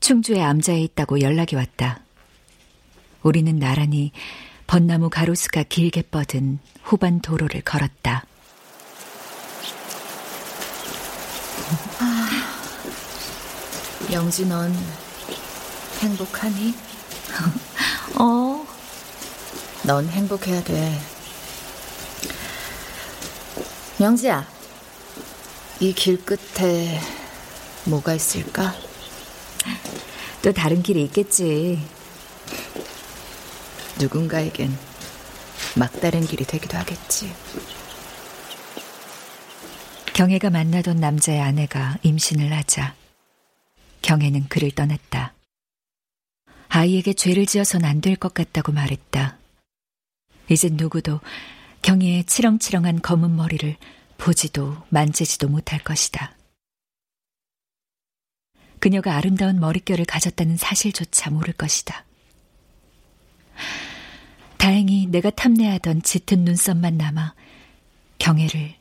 충주의 0.00 0.42
암자에 0.42 0.80
있다고 0.82 1.20
연락이 1.20 1.56
왔다. 1.56 2.00
우리는 3.22 3.58
나란히 3.58 4.12
벚나무 4.66 5.08
가로수가 5.10 5.64
길게 5.64 6.02
뻗은 6.10 6.58
후반 6.82 7.20
도로를 7.20 7.62
걸었다. 7.62 8.24
아, 14.08 14.12
영지 14.12 14.44
넌 14.46 14.74
행복하니? 16.00 16.74
어, 18.18 18.66
넌 19.84 20.08
행복해야 20.08 20.62
돼. 20.62 20.98
영지야, 24.00 24.46
이 25.80 25.92
길 25.94 26.22
끝에 26.24 27.00
뭐가 27.84 28.14
있을까? 28.14 28.74
또 30.42 30.52
다른 30.52 30.82
길이 30.82 31.02
있겠지. 31.04 31.82
누군가에겐 33.98 34.76
막다른 35.74 36.26
길이 36.26 36.44
되기도 36.44 36.76
하겠지. 36.76 37.32
경애가 40.12 40.50
만나던 40.50 40.96
남자의 40.98 41.40
아내가 41.42 41.96
임신을 42.02 42.52
하자 42.52 42.94
경애는 44.06 44.46
그를 44.48 44.70
떠났다. 44.70 45.34
아이에게 46.68 47.12
죄를 47.12 47.44
지어선 47.44 47.84
안 47.84 48.00
될 48.00 48.14
것 48.16 48.32
같다고 48.34 48.70
말했다. 48.70 49.36
이제 50.48 50.68
누구도 50.70 51.20
경애의 51.82 52.22
치렁치렁한 52.24 53.02
검은 53.02 53.34
머리를 53.34 53.76
보지도 54.16 54.76
만지지도 54.90 55.48
못할 55.48 55.80
것이다. 55.80 56.36
그녀가 58.78 59.16
아름다운 59.16 59.58
머릿결을 59.58 60.04
가졌다는 60.04 60.56
사실조차 60.56 61.30
모를 61.30 61.52
것이다. 61.52 62.04
다행히 64.56 65.08
내가 65.08 65.30
탐내하던 65.30 66.02
짙은 66.02 66.44
눈썹만 66.44 66.96
남아 66.96 67.34
경애를 68.20 68.76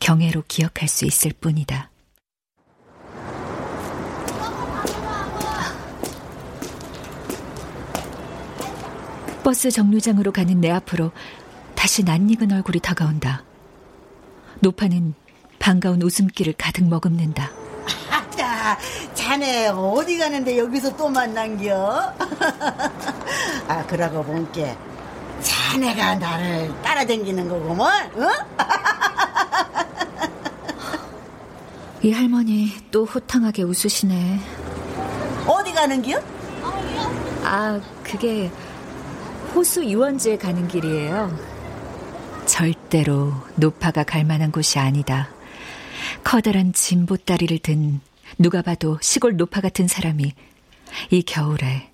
경애로 0.00 0.42
기억할 0.48 0.88
수 0.88 1.04
있을 1.04 1.32
뿐이다. 1.40 1.90
버스 9.46 9.70
정류장으로 9.70 10.32
가는 10.32 10.60
내 10.60 10.72
앞으로 10.72 11.12
다시 11.76 12.02
낯익은 12.02 12.50
얼굴이 12.50 12.80
다가온다. 12.80 13.44
노파는 14.58 15.14
반가운 15.60 16.02
웃음기를 16.02 16.54
가득 16.58 16.88
머금는다. 16.88 17.52
아따, 18.10 18.76
자네 19.14 19.68
어디 19.68 20.18
가는데 20.18 20.58
여기서 20.58 20.96
또 20.96 21.08
만난겨? 21.08 22.12
아, 23.68 23.86
그러고 23.86 24.24
본게 24.24 24.76
자네가 25.40 26.16
나를 26.16 26.82
따라다니는 26.82 27.48
거구먼, 27.48 27.88
어? 28.20 28.28
이 32.02 32.10
할머니 32.10 32.72
또 32.90 33.04
호탕하게 33.04 33.62
웃으시네. 33.62 34.40
어디 35.46 35.72
가는겨? 35.72 36.20
아, 37.44 37.80
그게 38.02 38.50
호수 39.56 39.82
유원지에 39.86 40.36
가는 40.36 40.68
길이에요. 40.68 41.34
절대로 42.46 43.32
노파가 43.56 44.04
갈 44.04 44.22
만한 44.22 44.52
곳이 44.52 44.78
아니다. 44.78 45.30
커다란 46.22 46.74
짐 46.74 47.06
보따리를 47.06 47.58
든 47.60 48.00
누가 48.38 48.60
봐도 48.60 48.98
시골 49.00 49.38
노파 49.38 49.62
같은 49.62 49.88
사람이 49.88 50.34
이 51.10 51.22
겨울에 51.22 51.90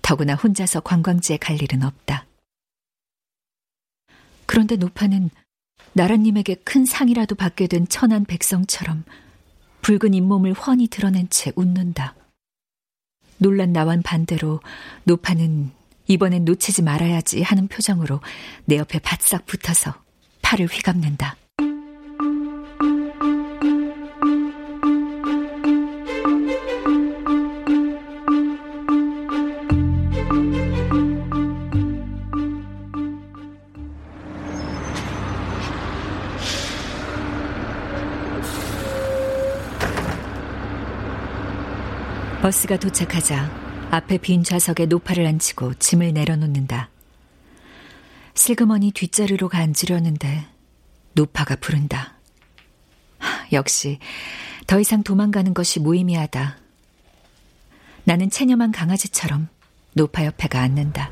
더구나 0.00 0.36
혼자서 0.36 0.78
관광지에 0.82 1.38
갈 1.38 1.60
일은 1.60 1.82
없다. 1.82 2.24
그런데 4.46 4.76
노파는 4.76 5.30
나라님에게 5.94 6.54
큰 6.62 6.84
상이라도 6.84 7.34
받게 7.34 7.66
된 7.66 7.88
천한 7.88 8.24
백성처럼 8.24 9.02
붉은 9.80 10.14
잇몸을 10.14 10.52
훤히 10.52 10.86
드러낸 10.86 11.28
채 11.30 11.50
웃는다. 11.56 12.14
놀란 13.38 13.72
나와는 13.72 14.04
반대로 14.04 14.60
노파는 15.02 15.81
이번엔 16.06 16.44
놓치지 16.44 16.82
말아야지 16.82 17.42
하는 17.42 17.68
표정으로 17.68 18.20
내 18.64 18.76
옆에 18.76 18.98
바싹 18.98 19.46
붙어서 19.46 19.94
팔을 20.42 20.66
휘감는다. 20.66 21.36
버스가 42.42 42.76
도착하자 42.76 43.61
앞에 43.92 44.16
빈 44.16 44.42
좌석에 44.42 44.86
노파를 44.86 45.26
앉히고 45.26 45.74
짐을 45.74 46.14
내려놓는다. 46.14 46.88
슬그머니 48.34 48.90
뒷자리로 48.90 49.50
가 49.50 49.58
앉으려는데 49.58 50.46
노파가 51.12 51.56
부른다. 51.56 52.14
역시 53.52 53.98
더 54.66 54.80
이상 54.80 55.02
도망가는 55.02 55.52
것이 55.52 55.78
무의미하다. 55.78 56.56
나는 58.04 58.30
체념한 58.30 58.72
강아지처럼 58.72 59.48
노파 59.92 60.24
옆에 60.24 60.48
가 60.48 60.62
앉는다. 60.62 61.10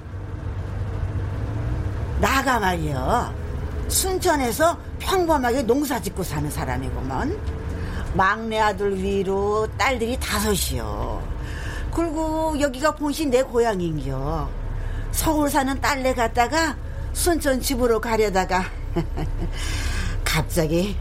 나가 2.19 2.61
말이야. 2.61 3.35
순천에서 3.89 4.81
평범하게 5.01 5.65
농사 5.65 6.01
짓고 6.01 6.23
사는 6.23 6.51
사람이구먼. 6.51 7.39
막내 8.15 8.59
아들 8.59 8.97
위로 8.97 9.69
딸들이 9.77 10.19
다섯이요. 10.19 11.40
그리고 11.95 12.59
여기가 12.61 12.95
본신 12.97 13.31
내 13.31 13.43
고향인겨. 13.43 14.49
서울 15.13 15.51
사는 15.51 15.81
딸네 15.81 16.15
갔다가 16.15 16.77
순천 17.13 17.61
집으로 17.61 18.01
가려다가 18.01 18.65
갑자기 20.25 20.97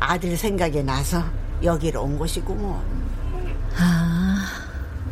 아들 0.00 0.36
생각이 0.36 0.82
나서 0.82 1.24
여기로 1.62 2.02
온 2.02 2.18
것이구먼. 2.18 2.82
아, 3.78 4.46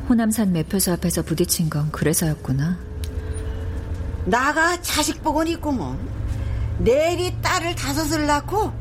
호남산 0.09 0.53
매표소 0.53 0.93
앞에서 0.95 1.23
부딪힌 1.23 1.71
건 1.71 1.91
그래서였구나. 1.93 2.77
나가 4.25 4.81
자식 4.83 5.23
복은 5.23 5.47
있구먼. 5.49 5.99
내일이 6.79 7.41
딸을 7.41 7.75
다섯을 7.75 8.27
낳고 8.27 8.73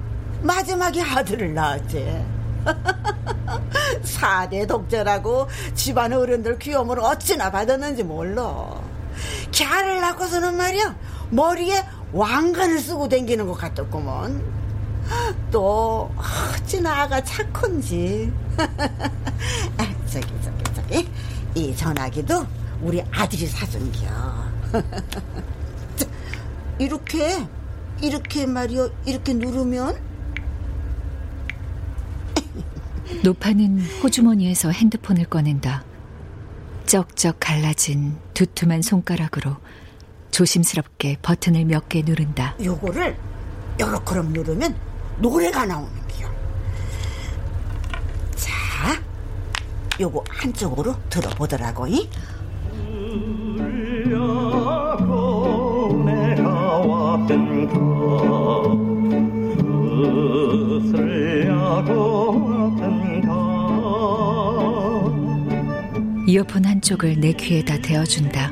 마지막에 0.41 1.01
아들을 1.01 1.53
낳았지. 1.53 2.38
사대 4.03 4.65
독자라고 4.65 5.47
집안 5.75 6.13
어른들 6.13 6.59
귀염을 6.59 6.99
어찌나 6.99 7.51
받았는지 7.51 8.03
몰라. 8.03 8.81
걔를 9.51 10.01
낳고서는 10.01 10.55
말이야 10.55 10.95
머리에 11.31 11.83
왕관을 12.11 12.79
쓰고 12.79 13.09
댕기는 13.09 13.45
것 13.47 13.53
같았구먼. 13.53 14.41
또 15.51 16.11
어찌나 16.53 17.03
아가 17.03 17.23
착한지. 17.23 18.31
저기 20.09 20.27
저기 20.41 20.63
저기 20.73 21.09
이 21.55 21.75
전화기도 21.75 22.45
우리 22.81 23.03
아들이 23.11 23.45
사준겨. 23.47 23.99
이렇게 26.79 27.45
이렇게 28.01 28.45
말이야 28.45 28.87
이렇게 29.05 29.33
누르면 29.33 30.08
노파는 33.23 33.79
호주머니에서 34.03 34.69
핸드폰을 34.71 35.25
꺼낸다. 35.25 35.83
쩍쩍 36.85 37.37
갈라진 37.39 38.17
두툼한 38.33 38.81
손가락으로 38.81 39.57
조심스럽게 40.31 41.17
버튼을 41.21 41.65
몇 41.65 41.89
개 41.89 42.01
누른다. 42.01 42.55
요거를 42.63 43.15
요렇게 43.79 44.21
누르면 44.21 44.75
노래가 45.19 45.65
나오는 45.65 45.89
거요. 46.07 46.29
자, 48.35 49.01
요거 49.99 50.23
한쪽으로 50.29 50.95
들어보더라고. 51.09 51.87
이? 51.87 52.09
이어폰 66.29 66.63
한쪽을 66.63 67.19
내 67.19 67.33
귀에다 67.33 67.79
대어준다. 67.79 68.51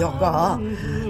요거 0.00 0.60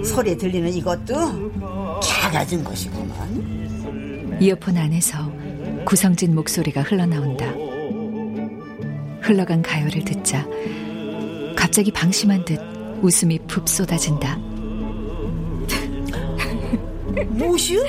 소리 0.03 0.35
들리는 0.35 0.73
이것도 0.73 2.01
작아진 2.01 2.63
것이구만. 2.63 4.39
이어폰 4.41 4.75
안에서 4.75 5.31
구성진 5.85 6.33
목소리가 6.33 6.81
흘러나온다. 6.81 7.45
흘러간 9.21 9.61
가요를 9.61 10.03
듣자 10.03 10.43
갑자기 11.55 11.91
방심한 11.91 12.43
듯 12.45 12.59
웃음이 13.03 13.37
푹 13.47 13.69
쏟아진다. 13.69 14.37
무엇이요? 17.27 17.79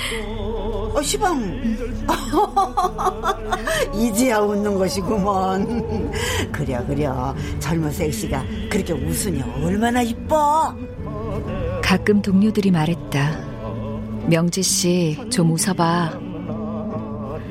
어, 0.94 1.02
시방. 1.02 1.76
이제야 3.94 4.38
웃는 4.38 4.78
것이구먼. 4.78 6.12
그려, 6.52 6.86
그려. 6.86 7.34
젊은 7.58 7.90
섹시가 7.90 8.44
그렇게 8.70 8.92
웃으니 8.92 9.42
얼마나 9.62 10.02
이뻐. 10.02 10.74
가끔 11.82 12.22
동료들이 12.22 12.70
말했다. 12.70 13.38
명지 14.28 14.62
씨, 14.62 15.18
좀 15.30 15.50
웃어봐. 15.52 16.18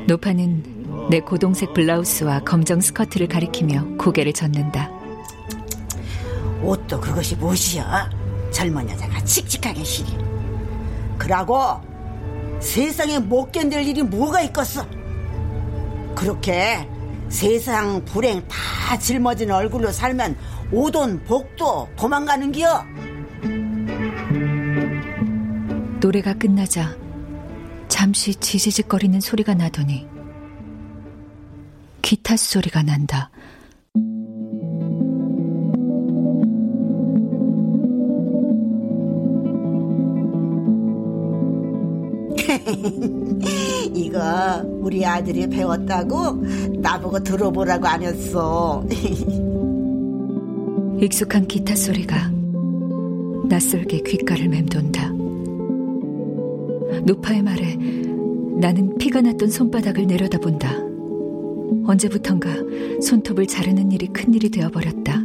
노파는 0.08 1.08
내 1.10 1.20
고동색 1.20 1.74
블라우스와 1.74 2.40
검정 2.42 2.80
스커트를 2.80 3.28
가리키며 3.28 3.98
고개를 3.98 4.32
젓는다. 4.32 4.90
옷도 6.64 7.00
그것이 7.00 7.36
무엇이야? 7.36 8.10
젊은 8.52 8.90
여자가 8.90 9.20
칙칙하게 9.26 9.84
시리. 9.84 10.18
그러고 11.18 11.82
세상에 12.64 13.20
못 13.20 13.52
견딜 13.52 13.88
일이 13.88 14.02
뭐가 14.02 14.42
있겠어? 14.44 14.88
그렇게 16.16 16.88
세상 17.30 18.04
불행 18.06 18.42
다 18.48 18.98
짊어진 18.98 19.52
얼굴로 19.52 19.92
살면 19.92 20.38
오돈 20.72 21.26
복도 21.26 21.90
도망가는 21.98 22.52
기여. 22.52 22.86
노래가 26.00 26.34
끝나자 26.34 26.96
잠시 27.88 28.34
지지직거리는 28.36 29.20
소리가 29.20 29.54
나더니 29.54 30.08
기타 32.02 32.38
소리가 32.38 32.84
난다. 32.84 33.30
이거 43.94 44.62
우리 44.82 45.06
아들이 45.06 45.48
배웠다고 45.48 46.44
나보고 46.80 47.20
들어보라고 47.24 47.88
안 47.88 48.04
했어. 48.04 48.84
익숙한 51.02 51.48
기타 51.48 51.76
소리가 51.76 52.32
낯설게 53.50 54.02
귓가를 54.02 54.48
맴돈다. 54.48 55.12
노파의 57.06 57.42
말에 57.42 57.76
나는 58.60 58.98
피가 58.98 59.22
났던 59.22 59.50
손바닥을 59.50 60.08
내려다본다. 60.08 60.72
언제부턴가 61.86 62.50
손톱을 63.02 63.48
자르는 63.48 63.92
일이 63.92 64.08
큰일이 64.08 64.50
되어버렸다. 64.50 65.24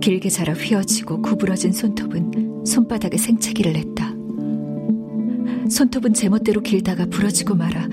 길게 0.00 0.30
자라 0.30 0.54
휘어지고 0.54 1.22
구부러진 1.22 1.72
손톱은 1.72 2.64
손바닥에 2.64 3.16
생채기를 3.16 3.72
냈다. 3.74 3.89
손톱은 5.70 6.14
제멋대로 6.14 6.60
길다가 6.62 7.06
부러지고 7.06 7.54
말아 7.54 7.88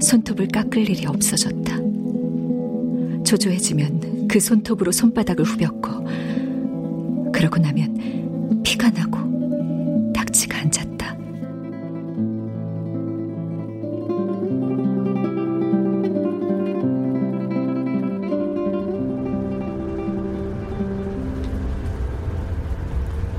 손톱을 0.00 0.48
깎을 0.48 0.90
일이 0.90 1.06
없어졌다. 1.06 1.76
조조해지면 3.24 4.28
그 4.28 4.40
손톱으로 4.40 4.90
손바닥을 4.92 5.44
후볐고 5.44 7.32
그러고 7.32 7.58
나면 7.58 8.62
피가 8.64 8.90
나고 8.90 10.12
딱지가 10.12 10.58
앉았다. 10.58 11.16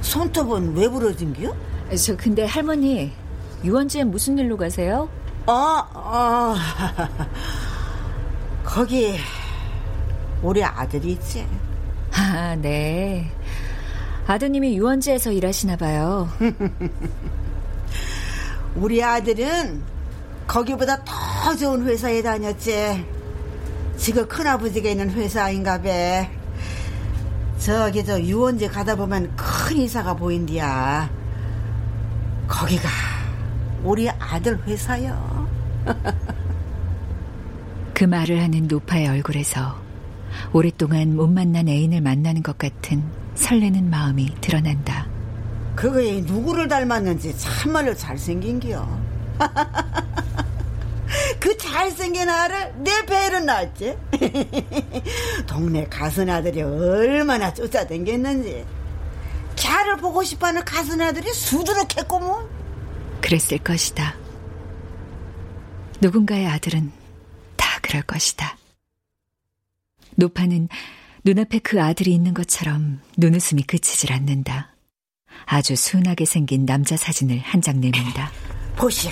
손톱은 0.01 0.75
왜 0.75 0.89
부러진겨? 0.89 1.55
저 1.95 2.15
근데 2.15 2.45
할머니 2.45 3.11
유원지에 3.63 4.03
무슨 4.05 4.37
일로 4.37 4.57
가세요? 4.57 5.09
어, 5.45 5.53
어. 5.93 6.55
거기 8.63 9.17
우리 10.41 10.63
아들이 10.63 11.11
있지. 11.13 11.45
아, 12.13 12.55
네. 12.55 13.29
아드님이 14.27 14.77
유원지에서 14.77 15.31
일하시나 15.31 15.75
봐요. 15.75 16.29
우리 18.75 19.03
아들은 19.03 19.81
거기보다 20.47 21.03
더 21.03 21.55
좋은 21.55 21.85
회사에 21.85 22.21
다녔지. 22.21 23.05
지금 23.97 24.27
큰아버지가 24.27 24.89
있는 24.89 25.09
회사인가 25.09 25.81
봐. 25.81 25.89
저기 27.57 28.05
저 28.05 28.21
유원지 28.21 28.69
가다 28.69 28.95
보면 28.95 29.35
큰 29.35 29.77
이사가 29.77 30.13
보인디야. 30.13 31.09
거기가 32.47 32.87
우리 33.83 34.09
아들 34.09 34.57
회사요. 34.65 35.47
그 37.93 38.03
말을 38.03 38.41
하는 38.41 38.67
노파의 38.67 39.07
얼굴에서 39.07 39.75
오랫동안 40.53 41.15
못 41.15 41.27
만난 41.27 41.67
애인을 41.67 42.01
만나는 42.01 42.43
것 42.43 42.57
같은 42.57 43.03
설레는 43.35 43.89
마음이 43.89 44.35
드러난다. 44.41 45.07
그거에 45.75 46.21
누구를 46.21 46.67
닮았는지 46.67 47.37
참말로 47.37 47.95
잘생긴겨. 47.95 48.99
그 51.39 51.57
잘생긴 51.57 52.29
아를 52.29 52.73
내 52.77 53.05
배를 53.05 53.45
낳았지. 53.45 53.97
동네 55.47 55.85
가슴 55.87 56.29
아들이 56.29 56.61
얼마나 56.61 57.53
쫓아댕겼는지. 57.53 58.65
걔를 59.55 59.97
보고 59.97 60.23
싶어하는 60.23 60.63
가슴 60.65 61.01
아들이 61.01 61.31
수두룩했고뭐. 61.33 62.58
그랬을 63.21 63.57
것이다. 63.59 64.15
누군가의 66.01 66.47
아들은 66.47 66.91
다 67.55 67.79
그럴 67.81 68.01
것이다. 68.03 68.57
노파는 70.15 70.69
눈앞에 71.25 71.59
그 71.59 71.81
아들이 71.81 72.13
있는 72.13 72.33
것처럼 72.33 73.01
눈웃음이 73.17 73.63
그치질 73.63 74.13
않는다. 74.13 74.73
아주 75.45 75.75
순하게 75.75 76.25
생긴 76.25 76.65
남자 76.65 76.95
사진을 76.97 77.39
한 77.39 77.61
장 77.61 77.79
내민다. 77.79 78.31
보시오. 78.75 79.11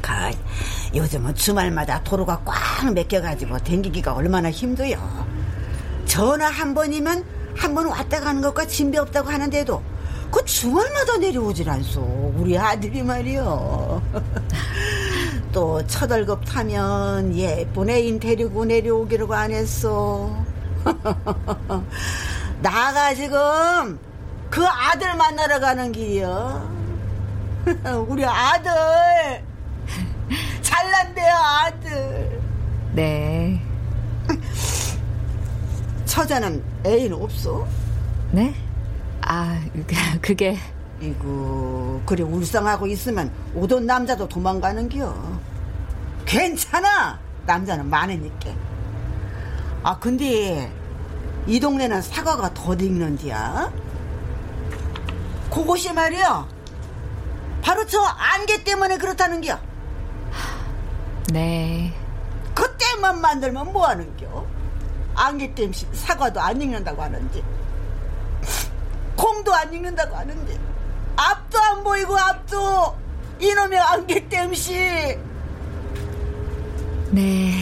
그, 0.00 0.10
요즘은 0.96 1.34
주말마다 1.36 2.02
도로가 2.02 2.42
꽉 2.44 2.92
맥혀가지고 2.92 3.58
댕기기가 3.58 4.14
얼마나 4.14 4.50
힘들요. 4.50 5.26
전화 6.06 6.48
한 6.50 6.74
번이면 6.74 7.24
한 7.56 7.74
번 7.74 7.86
왔다 7.86 8.20
가는 8.20 8.40
것과 8.42 8.66
진배 8.66 8.98
없다고 8.98 9.28
하는데도 9.30 9.82
그 10.32 10.42
주말마다 10.46 11.18
내려오질 11.18 11.68
않소. 11.68 12.00
우리 12.38 12.56
아들이 12.58 13.02
말이요. 13.02 14.02
또 15.52 15.86
첫월급 15.86 16.42
타면 16.46 17.36
예쁜 17.36 17.90
애인 17.90 18.18
데리고 18.18 18.64
내려오기라고 18.64 19.34
안 19.34 19.50
했어. 19.50 20.34
나가 22.62 23.14
지금 23.14 24.00
그 24.48 24.66
아들 24.66 25.14
만나러 25.14 25.60
가는 25.60 25.92
길이요. 25.92 26.72
우리 28.08 28.24
아들 28.24 28.70
잘난대요 30.62 31.34
아들. 31.34 32.40
네. 32.92 33.60
처자는 36.06 36.64
애인 36.86 37.12
없어? 37.12 37.66
네? 38.30 38.54
아, 39.34 39.58
그게. 40.20 40.58
이구, 41.00 42.02
그래, 42.04 42.22
울상하고 42.22 42.86
있으면 42.88 43.32
오던 43.54 43.86
남자도 43.86 44.28
도망가는 44.28 44.90
겨. 44.90 45.16
괜찮아! 46.26 47.18
남자는 47.46 47.88
많으니까. 47.88 48.50
아, 49.84 49.98
근데, 49.98 50.70
이 51.46 51.58
동네는 51.58 52.02
사과가 52.02 52.52
더 52.52 52.74
익는디야? 52.74 53.72
그곳이 55.50 55.94
말이야. 55.94 56.46
바로 57.62 57.86
저 57.86 58.02
안개 58.02 58.62
때문에 58.64 58.98
그렇다는 58.98 59.40
겨. 59.40 59.58
네. 61.32 61.94
그때만 62.54 63.22
만들면 63.22 63.72
뭐 63.72 63.86
하는 63.86 64.14
겨? 64.18 64.46
안개 65.14 65.54
때문에 65.54 65.78
사과도 65.94 66.38
안 66.38 66.60
익는다고 66.60 67.02
하는데. 67.02 67.42
콩도 69.22 69.54
안 69.54 69.72
익는다고 69.72 70.16
하는데. 70.16 70.58
앞도 71.16 71.58
안 71.60 71.84
보이고 71.84 72.18
앞도. 72.18 73.00
이놈의 73.38 73.78
안개 73.78 74.28
땜시 74.28 74.72
네. 77.10 77.60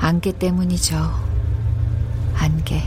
안개 0.00 0.32
때문이죠. 0.32 0.96
안개 2.36 2.80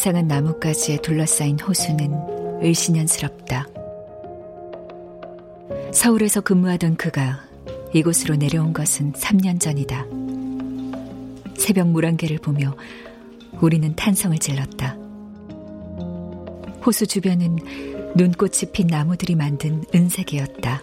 앙상한 0.00 0.28
나뭇가지에 0.28 0.96
둘러싸인 1.02 1.60
호수는 1.60 2.62
을신연스럽다. 2.62 3.66
서울에서 5.92 6.40
근무하던 6.40 6.96
그가 6.96 7.44
이곳으로 7.92 8.36
내려온 8.36 8.72
것은 8.72 9.12
3년 9.12 9.60
전이다. 9.60 10.06
새벽 11.58 11.88
물안개를 11.88 12.38
보며 12.38 12.74
우리는 13.60 13.94
탄성을 13.94 14.38
질렀다. 14.38 14.96
호수 16.86 17.06
주변은 17.06 17.58
눈꽃이 18.16 18.72
핀 18.72 18.86
나무들이 18.86 19.34
만든 19.34 19.84
은색이었다. 19.94 20.82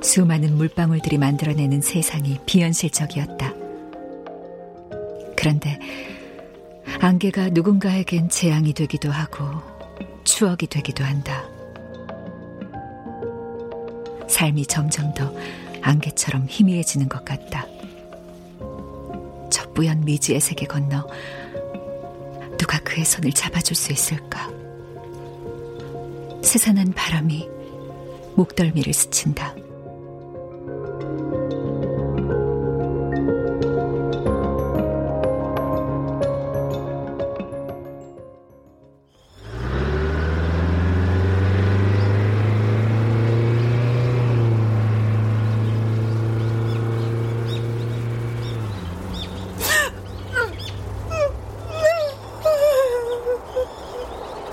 수많은 0.00 0.56
물방울들이 0.56 1.18
만들어내는 1.18 1.82
세상이 1.82 2.38
비현실적이었다. 2.46 3.52
그런데 5.36 5.78
안개가 7.00 7.50
누군가에겐 7.50 8.28
재앙이 8.28 8.72
되기도 8.72 9.10
하고 9.10 9.44
추억이 10.24 10.66
되기도 10.68 11.04
한다. 11.04 11.44
삶이 14.28 14.66
점점 14.66 15.12
더 15.14 15.32
안개처럼 15.80 16.46
희미해지는 16.48 17.08
것 17.08 17.24
같다. 17.24 17.66
저 19.50 19.70
뿌연 19.72 20.04
미지의 20.04 20.40
세계 20.40 20.66
건너 20.66 21.06
누가 22.58 22.78
그의 22.80 23.04
손을 23.04 23.32
잡아줄 23.32 23.76
수 23.76 23.92
있을까? 23.92 24.50
스산한 26.42 26.92
바람이 26.92 27.48
목덜미를 28.34 28.92
스친다. 28.92 29.54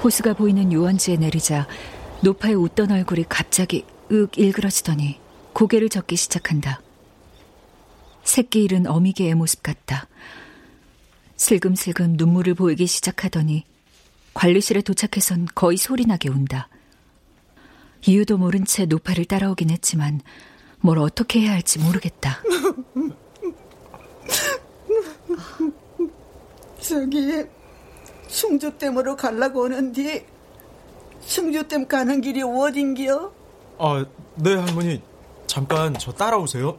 호수가 0.06 0.34
보이는 0.36 0.72
유원지에 0.72 1.18
내리자 1.18 1.68
노파의 2.22 2.54
웃던 2.54 2.92
얼굴이 2.92 3.26
갑자기 3.28 3.88
윽 4.12 4.38
일그러지더니 4.38 5.20
고개를 5.54 5.90
젓기 5.90 6.16
시작한다. 6.16 6.80
새끼 8.24 8.64
잃은 8.66 8.86
어미개의 8.86 9.34
모습 9.34 9.64
같다. 9.64 10.08
슬금슬금 11.38 12.18
눈물을 12.18 12.54
보이기 12.54 12.86
시작하더니 12.86 13.66
관리실에 14.36 14.84
도착해선 14.84 15.48
거의 15.56 15.78
소리나게 15.78 16.30
운다. 16.30 16.70
이유도 18.06 18.38
모른 18.38 18.64
채 18.64 18.86
노파를 18.86 19.26
따라오긴 19.26 19.72
했지만 19.72 20.22
뭘 20.82 21.00
어떻게 21.00 21.42
해야 21.42 21.54
할지 21.54 21.80
모르겠다. 21.80 22.44
저기 26.80 27.44
충주댐으로 28.28 29.16
갈라고 29.16 29.62
오는디 29.64 30.26
충주댐 31.26 31.88
가는 31.88 32.22
길이 32.22 32.42
어딘겨? 32.44 33.32
아, 33.80 34.06
네 34.36 34.56
할머니 34.56 35.02
잠깐 35.48 35.94
저 35.98 36.12
따라오세요. 36.12 36.78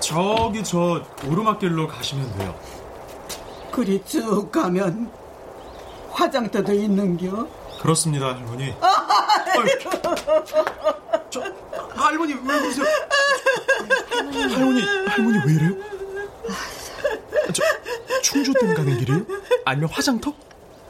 저기 0.00 0.62
저 0.62 1.02
오르막길로 1.26 1.88
가시면 1.88 2.38
돼요. 2.38 2.54
그리 3.72 4.02
쭉 4.04 4.50
가면 4.52 5.10
화장터도 6.10 6.72
있는겨? 6.72 7.46
그렇습니다, 7.80 8.34
할머니. 8.34 8.72
저, 11.28 11.42
할머니 11.94 12.32
왜 12.34 12.40
그러세요? 12.40 12.86
할머니, 14.54 14.80
할머니 15.08 15.38
왜 15.46 15.52
이래요? 15.54 15.85
저, 18.44 18.52
충주댐 18.52 18.74
가는 18.74 18.98
길이에요? 18.98 19.26
아니면 19.64 19.88
화장터? 19.90 20.34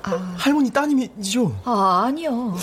아... 0.03 0.35
할머니 0.39 0.71
따님이죠? 0.71 1.61
아, 1.65 2.05
아니요. 2.07 2.57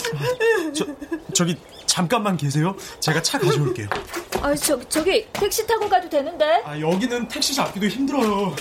저, 0.74 0.86
저기 1.34 1.58
잠깐만 1.86 2.38
계세요. 2.38 2.76
제가 3.00 3.22
차 3.22 3.38
가져올게요. 3.38 3.88
아, 4.42 4.56
저, 4.56 4.80
저기 4.90 5.28
택시 5.34 5.66
타고 5.68 5.88
가도 5.88 6.10
되는데? 6.10 6.64
아, 6.66 6.80
여기는 6.80 7.28
택시 7.28 7.54
잡기도 7.54 7.88
힘들어요. 7.88 8.56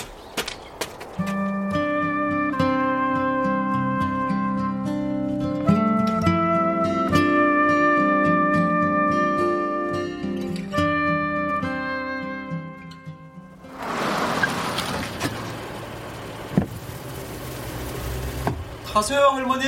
가세요, 18.93 19.31
할머니. 19.33 19.65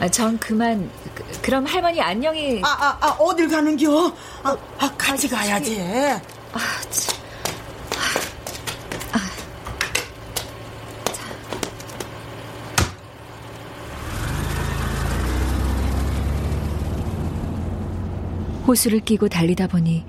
아, 0.00 0.08
전 0.08 0.38
그만. 0.38 0.88
그, 1.42 1.50
럼 1.50 1.66
할머니 1.66 2.00
안녕히. 2.00 2.60
아, 2.62 2.68
아, 2.68 2.98
아 3.00 3.08
어딜 3.18 3.48
가는겨? 3.48 4.14
아, 4.44 4.56
아 4.78 4.90
같이 4.96 5.26
아, 5.34 5.38
가야지. 5.38 5.80
아, 6.52 6.58
참. 6.90 7.16
아. 9.12 9.18
호수를 18.66 19.00
끼고 19.00 19.28
달리다 19.28 19.66
보니 19.66 20.04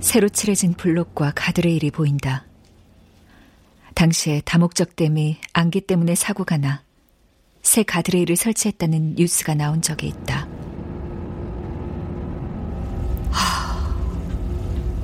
새로 0.00 0.28
칠해진 0.28 0.74
블록과 0.74 1.32
가드레일이 1.34 1.90
보인다. 1.90 2.47
당시에 3.98 4.42
다목적 4.44 4.96
댐이 4.96 5.38
안개 5.52 5.80
때문에 5.80 6.14
사고가 6.14 6.56
나 6.56 6.88
새 7.68 7.82
가드레일을 7.82 8.34
설치했다는 8.36 9.16
뉴스가 9.16 9.54
나온 9.54 9.82
적이 9.82 10.08
있다. 10.08 10.48
하, 13.30 13.94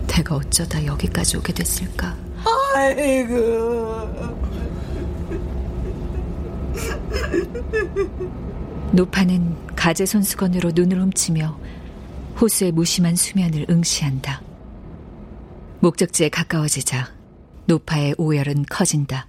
내가 0.07 0.37
어쩌다 0.37 0.83
여기까지 0.85 1.37
오게 1.37 1.53
됐을까? 1.53 2.17
아이고. 2.75 3.35
노파는 8.93 9.75
가재 9.77 10.07
손수건으로 10.07 10.71
눈을 10.75 10.99
훔치며 11.03 11.59
호수의 12.41 12.73
무심한 12.73 13.15
수면을 13.15 13.67
응시한다. 13.69 14.41
목적지에 15.81 16.31
가까워지자 16.31 17.13
노파의 17.67 18.15
오열은 18.19 18.67
커진다. 18.69 19.27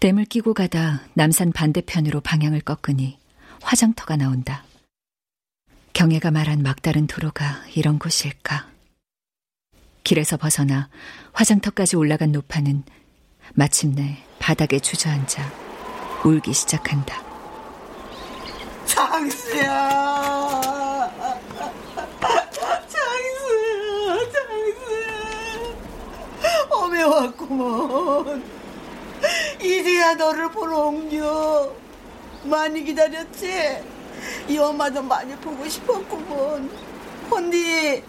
댐을 0.00 0.26
끼고 0.26 0.52
가다 0.54 1.02
남산 1.14 1.52
반대편으로 1.52 2.20
방향을 2.20 2.60
꺾으니 2.60 3.18
화장터가 3.62 4.16
나온다. 4.16 4.64
경애가 5.94 6.30
말한 6.30 6.62
막다른 6.62 7.06
도로가 7.06 7.62
이런 7.74 7.98
곳일까? 7.98 8.68
길에서 10.04 10.36
벗어나 10.36 10.88
화장터까지 11.32 11.96
올라간 11.96 12.32
노파는 12.32 12.84
마침내 13.54 14.18
바닥에 14.38 14.78
주저앉아 14.78 15.50
울기 16.24 16.52
시작한다. 16.52 17.22
장수야! 18.86 19.68
장수야! 22.20 23.68
어메 26.98 27.02
왔구먼. 27.04 28.42
이제야 29.62 30.14
너를 30.14 30.50
보러 30.50 30.86
옮겨. 30.86 31.72
많이 32.42 32.82
기다렸지? 32.82 33.78
이 34.48 34.58
엄마도 34.58 35.02
많이 35.02 35.34
보고 35.36 35.68
싶었구먼. 35.68 36.68
헌디, 37.30 38.02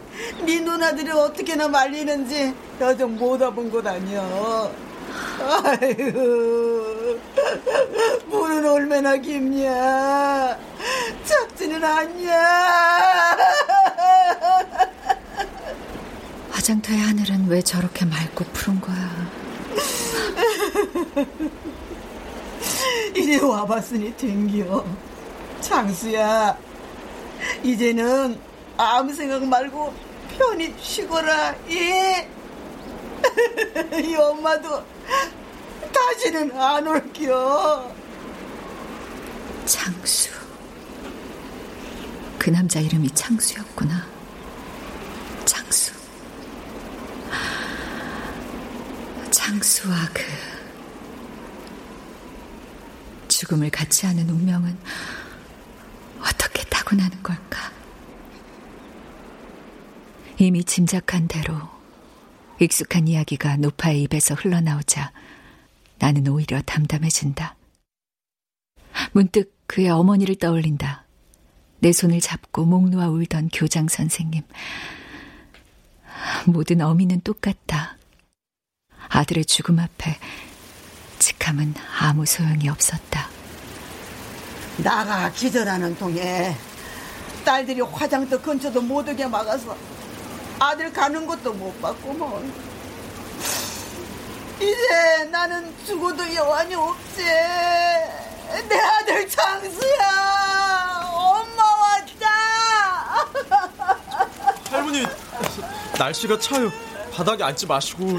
네 0.46 0.60
누나들이 0.62 1.12
어떻게나 1.12 1.68
말리는지 1.68 2.54
여정 2.80 3.18
못 3.18 3.40
와본 3.42 3.70
것 3.70 3.86
아니여. 3.86 4.72
아이고, 5.66 7.20
물은 8.28 8.66
얼마나 8.66 9.16
깊냐? 9.18 10.58
작지는 11.26 11.84
않냐? 11.84 13.38
화장터의 16.60 17.00
하늘은 17.00 17.48
왜 17.48 17.62
저렇게 17.62 18.04
맑고 18.04 18.44
푸른 18.52 18.82
거야? 18.82 19.32
이제 23.16 23.40
와봤으니 23.40 24.18
댕겨. 24.18 24.86
장수야, 25.62 26.58
이제는 27.64 28.38
아무 28.76 29.14
생각 29.14 29.46
말고 29.46 29.94
편히 30.38 30.76
쉬거라, 30.82 31.56
예? 31.70 32.30
이 34.04 34.16
엄마도 34.16 34.84
다시는 35.94 36.52
안 36.60 36.86
올게요. 36.86 37.96
창수. 39.66 40.30
그 42.38 42.50
남자 42.50 42.82
이름이 42.82 43.12
창수였구나. 43.12 44.06
창수. 45.46 45.94
창수와 49.60 49.96
그 50.14 50.22
죽음을 53.28 53.70
같이 53.70 54.06
하는 54.06 54.30
운명은 54.30 54.78
어떻게 56.20 56.64
타고나는 56.66 57.22
걸까? 57.22 57.72
이미 60.38 60.64
짐작한 60.64 61.28
대로 61.28 61.56
익숙한 62.62 63.08
이야기가 63.10 63.58
노파의 63.58 64.04
입에서 64.04 64.34
흘러나오자 64.34 65.12
나는 65.98 66.28
오히려 66.30 66.62
담담해진다. 66.62 67.56
문득 69.12 69.58
그의 69.68 69.90
어머니를 69.90 70.36
떠올린다. 70.36 71.06
내 71.80 71.92
손을 71.92 72.22
잡고 72.22 72.66
목 72.66 72.90
놓아 72.90 73.10
울던 73.10 73.50
교장 73.54 73.88
선생님. 73.90 74.44
모든 76.48 76.82
어미는 76.82 77.22
똑같다. 77.22 77.99
아들의 79.10 79.46
죽음 79.46 79.80
앞에 79.80 80.18
직함은 81.18 81.74
아무 82.00 82.26
소용이 82.26 82.70
없었다. 82.70 83.28
나가 84.78 85.30
기절하는 85.32 85.98
동에 85.98 86.56
딸들이 87.44 87.82
화장터 87.82 88.42
근처도 88.42 88.82
못 88.82 89.08
오게 89.10 89.28
막아서 89.28 89.76
아들 90.60 90.92
가는 90.94 91.26
것도 91.26 91.54
못 91.54 91.82
봤구먼. 91.82 92.54
이제 94.58 95.24
나는 95.32 95.74
죽어도 95.86 96.34
여한이 96.36 96.76
없지. 96.76 97.24
내 97.24 98.80
아들 98.80 99.28
장수야. 99.30 101.02
엄마 101.14 101.64
왔다. 101.64 103.30
할머니, 104.70 105.06
날씨가 105.98 106.40
차요. 106.40 106.72
바닥에 107.20 107.44
앉지 107.44 107.66
마시고. 107.66 108.18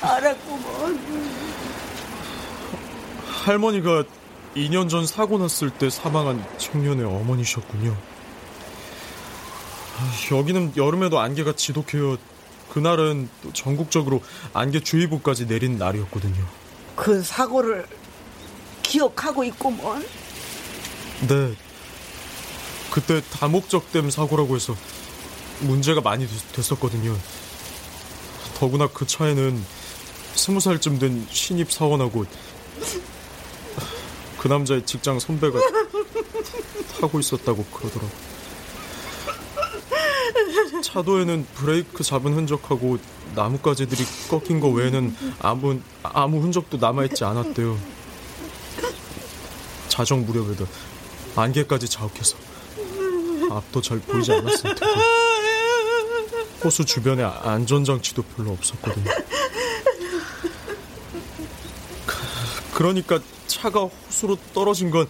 말았구먼. 0.00 1.00
할머니가 3.26 4.04
2년 4.54 4.88
전 4.88 5.04
사고 5.04 5.38
났을 5.38 5.70
때 5.70 5.90
사망한 5.90 6.46
청년의 6.58 7.04
어머니셨군요. 7.04 7.96
아, 9.98 10.36
여기는 10.36 10.74
여름에도 10.76 11.18
안개가 11.18 11.54
지독해요. 11.56 12.18
그날은 12.68 13.28
또 13.42 13.52
전국적으로 13.52 14.22
안개 14.52 14.78
주의보까지 14.78 15.48
내린 15.48 15.76
날이었거든요. 15.76 16.46
그 16.94 17.20
사고를 17.20 17.84
기억하고 18.82 19.42
있구먼. 19.42 20.06
네. 21.26 21.52
그때 22.92 23.20
다목적댐 23.32 24.10
사고라고 24.10 24.54
해서 24.54 24.76
문제가 25.60 26.00
많이 26.00 26.26
됐었거든요. 26.52 27.16
더구나 28.58 28.86
그 28.88 29.06
차에는 29.06 29.64
스무 30.34 30.60
살쯤 30.60 30.98
된 30.98 31.26
신입 31.30 31.72
사원하고 31.72 32.24
그 34.38 34.48
남자의 34.48 34.84
직장 34.86 35.18
선배가 35.18 35.58
타고 37.00 37.20
있었다고 37.20 37.64
그러더라고. 37.64 38.10
차도에는 40.82 41.46
브레이크 41.54 42.02
잡은 42.02 42.34
흔적하고 42.34 42.98
나뭇가지들이 43.34 44.02
꺾인 44.28 44.60
거 44.60 44.68
외에는 44.68 45.14
아무 45.40 45.80
아무 46.02 46.42
흔적도 46.42 46.78
남아있지 46.78 47.24
않았대요. 47.24 47.78
자정 49.88 50.24
무렵에도 50.24 50.66
안개까지 51.36 51.88
자욱해서 51.88 52.36
앞도 53.50 53.82
잘 53.82 53.98
보이지 54.00 54.32
않았을 54.32 54.74
테고 54.74 55.19
호수 56.62 56.84
주변에 56.84 57.22
안전장치도 57.22 58.22
별로 58.22 58.52
없었거든요. 58.52 59.10
그러니까 62.74 63.18
차가 63.46 63.80
호수로 63.80 64.36
떨어진 64.54 64.90
건 64.90 65.08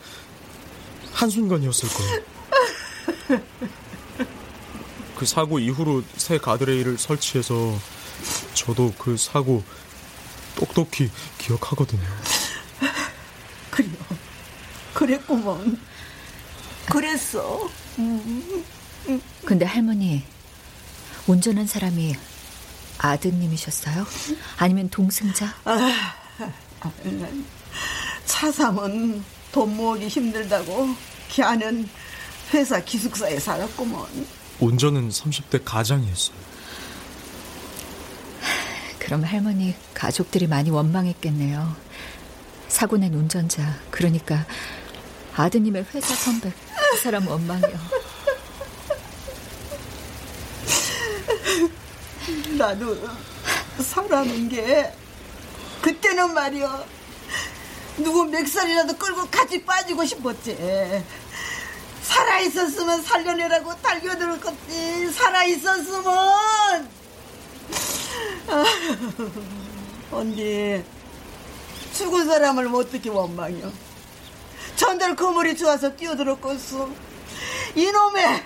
한순간이었을 1.12 1.88
거예요. 1.88 3.42
그 5.16 5.26
사고 5.26 5.58
이후로 5.58 6.02
새 6.16 6.38
가드레일을 6.38 6.98
설치해서 6.98 7.78
저도 8.54 8.94
그 8.98 9.16
사고 9.16 9.62
똑똑히 10.56 11.10
기억하거든요. 11.38 12.02
그래요. 13.70 13.92
그랬구먼. 14.94 15.80
그랬어. 16.90 17.68
음. 17.98 18.64
근데 19.44 19.64
할머니, 19.64 20.24
운전한 21.26 21.66
사람이 21.66 22.16
아드님이셨어요? 22.98 24.06
아니면 24.58 24.88
동승자? 24.90 25.54
아, 25.64 26.12
차삼은 28.26 29.24
돈 29.52 29.76
모으기 29.76 30.08
힘들다고 30.08 30.88
걔는 31.28 31.88
회사 32.52 32.80
기숙사에 32.80 33.38
살았구먼. 33.38 34.26
운전은 34.60 35.08
30대 35.08 35.62
가장이 35.64 36.06
했어요. 36.06 36.36
그럼 38.98 39.24
할머니 39.24 39.74
가족들이 39.94 40.46
많이 40.46 40.70
원망했겠네요. 40.70 41.74
사고 42.68 42.96
낸 42.96 43.12
운전자, 43.14 43.76
그러니까 43.90 44.46
아드님의 45.34 45.86
회사 45.94 46.14
선배, 46.14 46.52
그 46.92 46.96
사람 46.98 47.26
원망이요. 47.26 47.78
나도 52.56 52.96
사람인 53.82 54.48
게 54.48 54.92
그때는 55.82 56.34
말이야 56.34 56.84
누구 57.98 58.24
맥살이라도 58.24 58.96
끌고 58.96 59.26
같이 59.30 59.62
빠지고 59.64 60.04
싶었지. 60.04 60.56
살아있었으면 62.02 63.02
살려내라고 63.02 63.74
달겨들 63.82 64.30
었지. 64.30 65.10
살아있었으면. 65.12 67.00
아, 68.48 68.64
언니 70.10 70.82
죽은 71.92 72.26
사람을 72.26 72.74
어떻게 72.74 73.08
원망이요 73.08 73.72
전달 74.74 75.14
그물이 75.14 75.56
좋아서 75.56 75.94
뛰어들었겠어 75.94 76.88
이놈의 77.76 78.42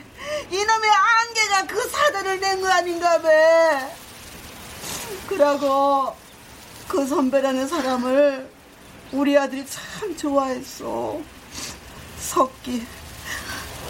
이놈의 0.50 0.90
안개가 0.90 1.66
그 1.66 1.88
사단을 1.88 2.40
낸 2.40 2.60
거 2.60 2.68
아닌가 2.68 3.20
봐. 3.20 3.28
그러고 5.28 6.14
그 6.88 7.06
선배라는 7.06 7.66
사람을 7.68 8.50
우리 9.12 9.36
아들이 9.38 9.64
참 9.66 10.16
좋아했어 10.16 11.20
석기 12.18 12.86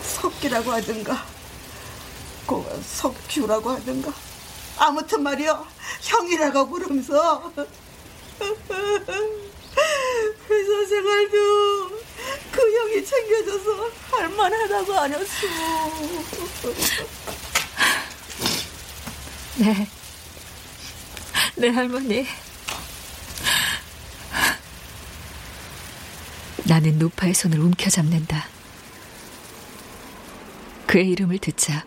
석기라고 0.03 0.73
하든가 0.73 1.25
그 2.47 2.83
석규라고 2.85 3.71
하든가. 3.71 4.13
아무튼 4.79 5.23
말이야 5.23 5.65
형이라고 6.03 6.69
부르면서 6.69 7.53
회사 10.51 10.87
생활도 10.89 11.91
그 12.51 12.61
형이 12.61 13.05
챙겨줘서 13.05 13.91
할만하다고 14.11 14.99
안 14.99 15.13
했어 15.13 15.47
네. 19.57 19.89
네, 21.57 21.69
할머니. 21.69 22.27
나는 26.65 26.99
노파의 26.99 27.35
손을 27.35 27.61
움켜잡는다. 27.61 28.47
그의 30.87 31.11
이름을 31.11 31.39
듣자 31.39 31.85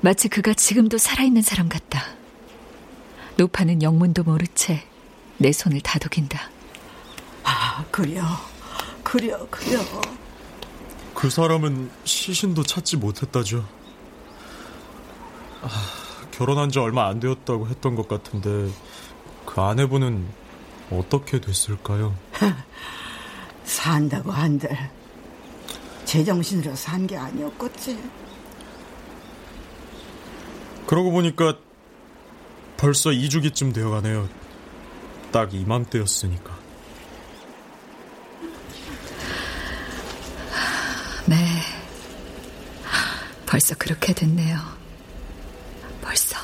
마치 0.00 0.28
그가 0.28 0.54
지금도 0.54 0.96
살아있는 0.98 1.42
사람 1.42 1.68
같다. 1.68 2.14
노파는 3.36 3.82
영문도 3.82 4.22
모르 4.24 4.46
채 4.54 4.90
내 5.40 5.52
손을 5.52 5.80
다독인다. 5.80 6.50
아, 7.44 7.82
그려. 7.90 8.22
그려, 9.02 9.46
그려. 9.48 9.80
그 11.14 11.28
사람은 11.30 11.90
시신도 12.04 12.62
찾지 12.62 12.96
못했다죠. 12.96 13.66
아, 15.62 15.68
결혼한 16.30 16.70
지 16.70 16.78
얼마 16.78 17.08
안 17.08 17.20
되었다고 17.20 17.68
했던 17.68 17.94
것 17.94 18.08
같은데 18.08 18.72
그 19.44 19.60
아내분은 19.60 20.26
어떻게 20.90 21.40
됐을까요? 21.40 22.16
산다고 23.64 24.30
한들 24.32 24.70
제정신으로 26.04 26.74
산 26.74 27.06
게 27.06 27.16
아니었겠지. 27.16 27.98
그러고 30.86 31.10
보니까 31.12 31.56
벌써 32.76 33.10
2주기쯤 33.10 33.72
되어가네요. 33.74 34.28
딱 35.30 35.54
이맘때였으니까. 35.54 36.58
네. 41.26 41.36
벌써 43.50 43.74
그렇게 43.74 44.12
됐네요. 44.12 44.60
벌써. 46.00 46.36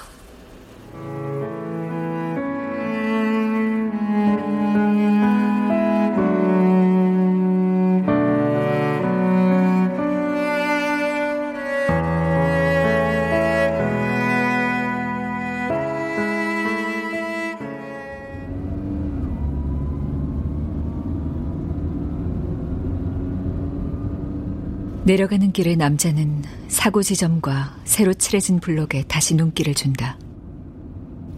내려가는 25.17 25.51
길에 25.53 25.77
남자는 25.77 26.45
사고 26.69 27.03
지점과 27.03 27.75
새로 27.85 28.13
칠해진 28.13 28.61
블록에 28.61 29.05
다시 29.05 29.35
눈길을 29.35 29.73
준다. 29.75 30.19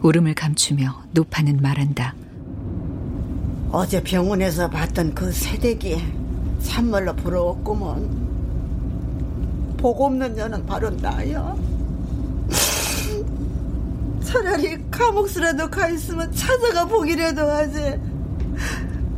울음을 0.02 0.34
감추며 0.34 1.04
노파는 1.12 1.62
말한다. 1.62 2.16
어제 3.70 4.02
병원에서 4.02 4.68
봤던 4.68 5.14
그 5.14 5.30
새댁이 5.30 6.02
참말로 6.60 7.14
부러웠구먼. 7.14 8.26
복 9.76 10.00
없는 10.00 10.34
년은 10.34 10.66
바로 10.66 10.90
나야. 10.90 11.54
차라리 14.24 14.90
감옥수라도 14.90 15.70
가 15.70 15.86
있으면 15.88 16.32
찾아가 16.32 16.84
보기라도 16.84 17.48
하지. 17.48 18.00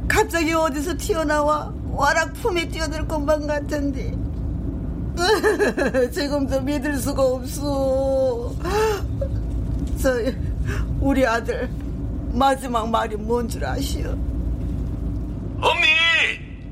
갑자기 0.07 0.53
어디서 0.53 0.99
튀어나와 0.99 1.73
와락 1.93 2.35
품에 2.35 2.69
뛰어들 2.69 3.09
것만 3.09 3.47
같은데. 3.47 4.20
지금도 6.13 6.61
믿을 6.63 6.97
수가 6.99 7.23
없어. 7.23 8.55
저 10.01 10.15
우리 11.01 11.27
아들 11.27 11.69
마지막 12.33 12.89
말이 12.89 13.17
뭔 13.17 13.49
줄 13.49 13.65
아시오? 13.65 14.11
엄니, 15.61 15.87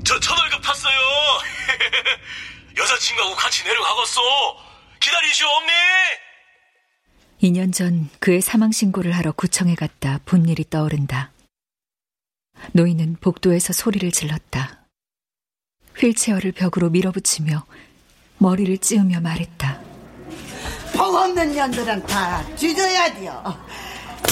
저 0.03 0.19
첫월급 0.19 0.61
탔어요. 0.61 0.95
여자친구하고 2.77 3.35
같이 3.35 3.63
내려가겠어. 3.65 4.21
기다리시오, 4.99 5.47
엄니. 5.47 5.71
2년 7.41 7.73
전 7.73 8.09
그의 8.19 8.41
사망 8.41 8.71
신고를 8.71 9.11
하러 9.13 9.31
구청에 9.31 9.75
갔다 9.75 10.19
본 10.25 10.47
일이 10.49 10.65
떠오른다. 10.69 11.31
노인은 12.73 13.17
복도에서 13.21 13.71
소리를 13.73 14.11
질렀다. 14.11 14.85
휠체어를 15.97 16.51
벽으로 16.53 16.89
밀어붙이며 16.89 17.65
머리를 18.39 18.77
찌우며 18.79 19.19
말했다. 19.21 19.79
복 20.95 21.15
없는 21.15 21.53
년들은 21.53 22.05
다 22.05 22.43
뒤져야 22.55 23.13
돼요. 23.13 23.43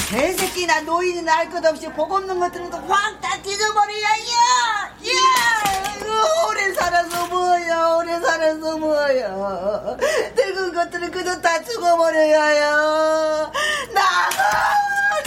개새끼나 0.10 0.82
노인이나 0.82 1.34
할 1.38 1.50
것 1.50 1.66
없이 1.66 1.88
복 1.92 2.12
없는 2.12 2.40
것들은 2.40 2.72
확다 2.72 3.42
뒤져버려야요. 3.42 4.38
야, 5.08 5.12
오래 6.48 6.74
살아서 6.74 7.28
뭐야, 7.28 7.88
오래 7.96 8.20
살아서 8.20 8.78
뭐야. 8.78 9.28
늙은 10.36 10.74
것들은 10.74 11.12
그저 11.12 11.42
다 11.42 11.62
죽어버려야 11.64 12.62
요. 12.62 13.52
나가 13.94 14.64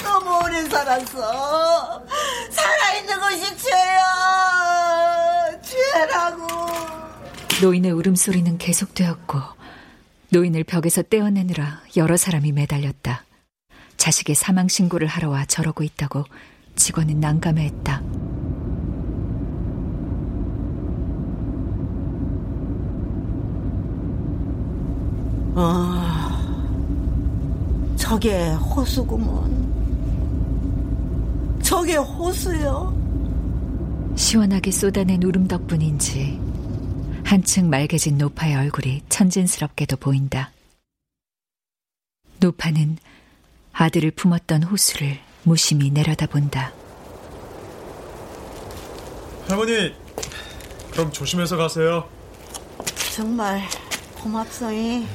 너무 0.03 0.45
오래 0.45 0.65
살았어. 0.69 2.03
살아있는 2.51 3.21
것이 3.21 3.57
죄야, 3.59 4.03
죄라고. 5.63 7.10
노인의 7.63 7.91
울음소리는 7.93 8.57
계속되었고 8.57 9.39
노인을 10.31 10.65
벽에서 10.65 11.03
떼어내느라 11.03 11.83
여러 11.97 12.17
사람이 12.17 12.53
매달렸다. 12.53 13.25
자식의 13.99 14.35
사망 14.35 14.67
신고를 14.67 15.07
하러 15.07 15.29
와 15.29 15.45
저러고 15.45 15.85
있다고 15.85 16.25
직원은 16.77 17.21
난감해했다. 17.21 18.03
아, 25.57 26.41
저게 27.97 28.53
호수구먼. 28.53 29.61
저게 31.63 31.97
호수요? 31.97 32.99
시원하게 34.17 34.71
쏟아낸 34.71 35.23
울음 35.23 35.47
덕분인지 35.47 36.50
한층 37.31 37.71
맑아진 37.71 38.19
노파의 38.19 38.57
얼굴이 38.57 39.05
천진스럽게도 39.09 39.99
보인다. 39.99 40.51
노파는 42.41 42.99
아들을 43.73 44.11
품었던 44.11 44.65
호수를 44.65 45.17
무심히 45.45 45.93
내려다본다. 45.93 46.73
할머니, 49.47 49.95
그럼 50.91 51.13
조심해서 51.13 51.57
가세요. 51.57 52.11
정말 53.15 53.63
고맙소이. 54.21 55.07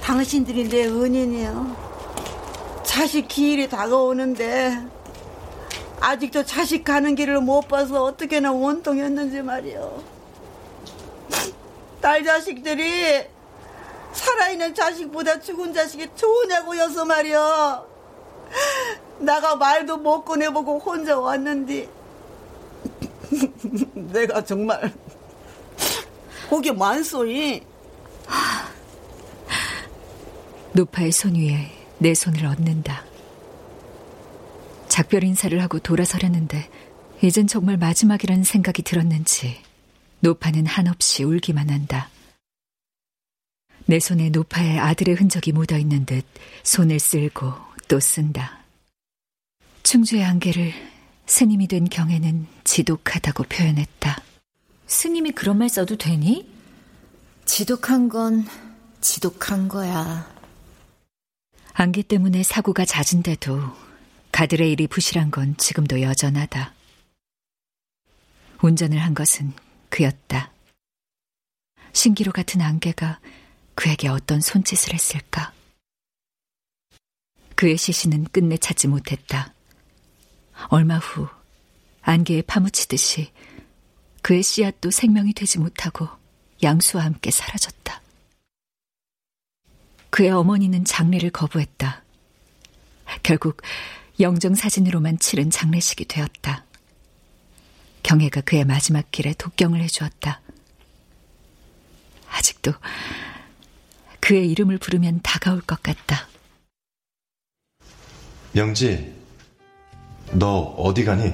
당신들이 0.00 0.68
내 0.68 0.86
은인이요. 0.86 2.84
자식 2.84 3.26
기일이 3.26 3.68
다가오는데 3.68 4.78
아직도 5.98 6.44
자식 6.44 6.84
가는 6.84 7.16
길을 7.16 7.40
못 7.40 7.66
봐서 7.66 8.04
어떻게나 8.04 8.52
원통했는지 8.52 9.42
말이요. 9.42 10.11
딸 12.02 12.24
자식들이 12.24 13.24
살아있는 14.12 14.74
자식보다 14.74 15.40
죽은 15.40 15.72
자식이 15.72 16.08
좋으냐고 16.16 16.76
여서 16.76 17.04
말이요. 17.04 17.86
나가 19.20 19.54
말도 19.54 19.98
못 19.98 20.24
꺼내보고 20.24 20.80
혼자 20.80 21.18
왔는데 21.18 21.88
내가 23.94 24.44
정말 24.44 24.92
거기 26.50 26.72
많소이. 26.72 27.62
노파의 30.72 31.12
손 31.12 31.36
위에 31.36 31.70
내 31.98 32.14
손을 32.14 32.44
얹는다. 32.44 33.04
작별 34.88 35.22
인사를 35.22 35.62
하고 35.62 35.78
돌아서려는데 35.78 36.68
이젠 37.22 37.46
정말 37.46 37.76
마지막이라는 37.76 38.42
생각이 38.42 38.82
들었는지 38.82 39.61
노파는 40.22 40.66
한없이 40.66 41.24
울기만 41.24 41.68
한다. 41.68 42.08
내 43.86 43.98
손에 43.98 44.30
노파의 44.30 44.78
아들의 44.78 45.16
흔적이 45.16 45.50
묻어 45.50 45.76
있는 45.76 46.06
듯 46.06 46.24
손을 46.62 47.00
쓸고 47.00 47.52
또 47.88 47.98
쓴다. 47.98 48.60
충주의 49.82 50.22
안개를 50.22 50.72
스님이 51.26 51.66
된 51.66 51.88
경에는 51.88 52.46
지독하다고 52.62 53.44
표현했다. 53.44 54.22
스님이 54.86 55.32
그런 55.32 55.58
말 55.58 55.68
써도 55.68 55.96
되니? 55.96 56.48
지독한 57.44 58.08
건 58.08 58.46
지독한 59.00 59.66
거야. 59.66 60.32
안개 61.72 62.02
때문에 62.02 62.44
사고가 62.44 62.84
잦은데도 62.84 63.60
가들의 64.30 64.70
일이 64.70 64.86
부실한 64.86 65.32
건 65.32 65.56
지금도 65.56 66.00
여전하다. 66.00 66.74
운전을 68.62 68.98
한 68.98 69.14
것은 69.14 69.52
그였다. 69.92 70.50
신기루 71.92 72.32
같은 72.32 72.62
안개가 72.62 73.20
그에게 73.74 74.08
어떤 74.08 74.40
손짓을 74.40 74.94
했을까? 74.94 75.52
그의 77.54 77.76
시신은 77.76 78.24
끝내 78.32 78.56
찾지 78.56 78.88
못했다. 78.88 79.52
얼마 80.68 80.96
후 80.96 81.28
안개에 82.00 82.40
파묻히듯이 82.42 83.32
그의 84.22 84.42
씨앗도 84.42 84.90
생명이 84.90 85.34
되지 85.34 85.58
못하고 85.58 86.08
양수와 86.62 87.04
함께 87.04 87.30
사라졌다. 87.30 88.00
그의 90.08 90.30
어머니는 90.30 90.86
장례를 90.86 91.30
거부했다. 91.30 92.02
결국 93.22 93.60
영정 94.20 94.54
사진으로만 94.54 95.18
치른 95.18 95.50
장례식이 95.50 96.06
되었다. 96.06 96.64
경애가 98.12 98.42
그의 98.42 98.66
마지막 98.66 99.10
길에 99.10 99.32
독경을 99.32 99.80
해주었다. 99.84 100.42
아직도 102.28 102.72
그의 104.20 104.50
이름을 104.50 104.76
부르면 104.76 105.20
다가올 105.22 105.62
것 105.62 105.82
같다. 105.82 106.28
명지, 108.52 109.14
너 110.32 110.58
어디 110.76 111.06
가니? 111.06 111.32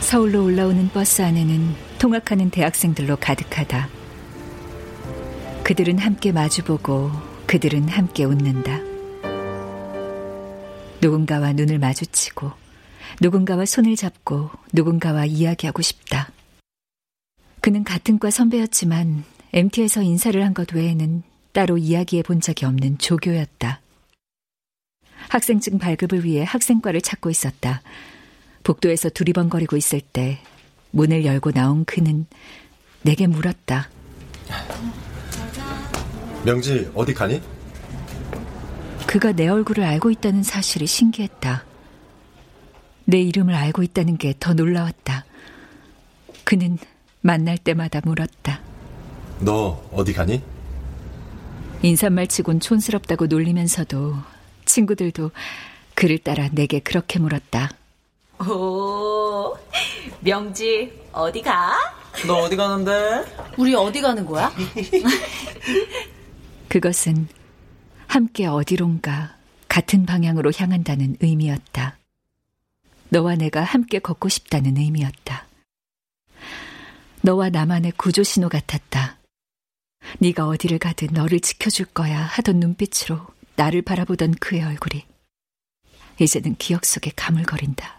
서울로 0.00 0.44
올라오는 0.44 0.90
버스 0.90 1.22
안에는 1.22 1.85
통학하는 1.98 2.50
대학생들로 2.50 3.16
가득하다. 3.16 3.88
그들은 5.64 5.98
함께 5.98 6.32
마주보고 6.32 7.10
그들은 7.46 7.88
함께 7.88 8.24
웃는다. 8.24 8.80
누군가와 11.00 11.52
눈을 11.52 11.78
마주치고 11.78 12.52
누군가와 13.20 13.64
손을 13.66 13.96
잡고 13.96 14.50
누군가와 14.72 15.24
이야기하고 15.24 15.82
싶다. 15.82 16.30
그는 17.60 17.82
같은 17.84 18.18
과 18.18 18.30
선배였지만 18.30 19.24
MT에서 19.52 20.02
인사를 20.02 20.42
한 20.44 20.54
것 20.54 20.72
외에는 20.72 21.22
따로 21.52 21.78
이야기해 21.78 22.22
본 22.22 22.40
적이 22.40 22.66
없는 22.66 22.98
조교였다. 22.98 23.80
학생증 25.28 25.78
발급을 25.78 26.24
위해 26.24 26.44
학생과를 26.44 27.00
찾고 27.00 27.30
있었다. 27.30 27.82
복도에서 28.62 29.08
두리번거리고 29.08 29.76
있을 29.76 30.00
때 30.00 30.38
문을 30.96 31.26
열고 31.26 31.52
나온 31.52 31.84
그는 31.84 32.24
내게 33.02 33.26
물었다. 33.26 33.90
명지 36.42 36.90
어디 36.94 37.12
가니? 37.12 37.42
그가 39.06 39.32
내 39.32 39.46
얼굴을 39.46 39.84
알고 39.84 40.10
있다는 40.10 40.42
사실이 40.42 40.86
신기했다. 40.86 41.64
내 43.04 43.20
이름을 43.20 43.54
알고 43.54 43.82
있다는 43.82 44.16
게 44.16 44.32
더 44.40 44.54
놀라웠다. 44.54 45.26
그는 46.44 46.78
만날 47.20 47.58
때마다 47.58 48.00
물었다. 48.02 48.60
너 49.40 49.86
어디 49.92 50.14
가니? 50.14 50.42
인사말 51.82 52.26
치곤 52.26 52.58
촌스럽다고 52.58 53.26
놀리면서도 53.26 54.16
친구들도 54.64 55.30
그를 55.94 56.16
따라 56.18 56.48
내게 56.52 56.78
그렇게 56.78 57.18
물었다. 57.18 57.70
오, 58.38 59.56
명지, 60.20 60.92
어디 61.12 61.42
가? 61.42 61.76
너 62.26 62.42
어디 62.42 62.56
가는데? 62.56 63.24
우리 63.56 63.74
어디 63.74 64.00
가는 64.00 64.24
거야? 64.24 64.52
그것은 66.68 67.28
함께 68.06 68.46
어디론가 68.46 69.36
같은 69.68 70.06
방향으로 70.06 70.52
향한다는 70.56 71.16
의미였다. 71.20 71.98
너와 73.08 73.36
내가 73.36 73.62
함께 73.62 73.98
걷고 73.98 74.28
싶다는 74.28 74.76
의미였다. 74.76 75.46
너와 77.22 77.50
나만의 77.50 77.92
구조 77.96 78.22
신호 78.22 78.48
같았다. 78.48 79.18
네가 80.18 80.46
어디를 80.46 80.78
가든 80.78 81.08
너를 81.12 81.40
지켜줄 81.40 81.86
거야 81.86 82.20
하던 82.20 82.60
눈빛으로 82.60 83.26
나를 83.56 83.82
바라보던 83.82 84.34
그의 84.34 84.62
얼굴이 84.62 85.04
이제는 86.20 86.56
기억 86.56 86.84
속에 86.84 87.10
가물거린다. 87.16 87.95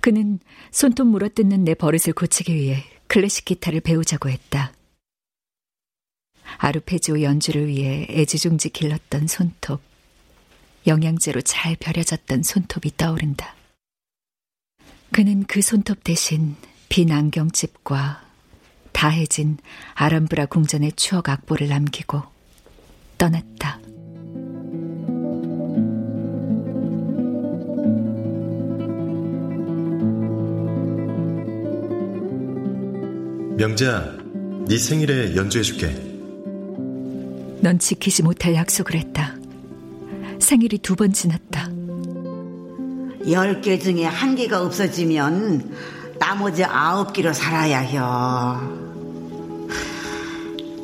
그는 0.00 0.38
손톱 0.70 1.06
물어뜯는 1.08 1.64
내 1.64 1.74
버릇을 1.74 2.12
고치기 2.12 2.54
위해 2.54 2.84
클래식 3.06 3.44
기타를 3.44 3.80
배우자고 3.80 4.28
했다. 4.28 4.72
아르페지오 6.58 7.22
연주를 7.22 7.68
위해 7.68 8.06
애지중지 8.10 8.70
길렀던 8.70 9.26
손톱, 9.26 9.80
영양제로 10.86 11.40
잘 11.42 11.76
벼려졌던 11.76 12.42
손톱이 12.42 12.92
떠오른다. 12.96 13.54
그는 15.12 15.44
그 15.44 15.60
손톱 15.60 16.04
대신 16.04 16.56
빈 16.88 17.12
안경집과 17.12 18.24
다해진 18.92 19.58
아람브라 19.94 20.46
궁전의 20.46 20.92
추억 20.92 21.28
악보를 21.28 21.68
남기고 21.68 22.22
떠났다. 23.18 23.81
명재야, 33.66 34.16
네 34.66 34.76
생일에 34.76 35.36
연주해줄게. 35.36 35.86
넌 37.60 37.78
지키지 37.78 38.24
못할 38.24 38.56
약속을 38.56 38.96
했다. 38.96 39.36
생일이 40.40 40.78
두 40.78 40.96
번 40.96 41.12
지났다. 41.12 41.68
열 43.30 43.60
개 43.60 43.78
중에 43.78 44.04
한 44.04 44.34
개가 44.34 44.62
없어지면 44.64 45.76
나머지 46.18 46.64
아홉 46.64 47.12
개로 47.12 47.32
살아야 47.32 47.78
해요. 47.78 49.68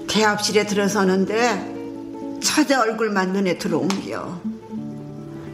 대합실에 0.08 0.66
들어서는데 0.66 2.38
처자 2.40 2.80
얼굴만 2.82 3.32
눈에 3.32 3.58
들어온겨. 3.58 4.40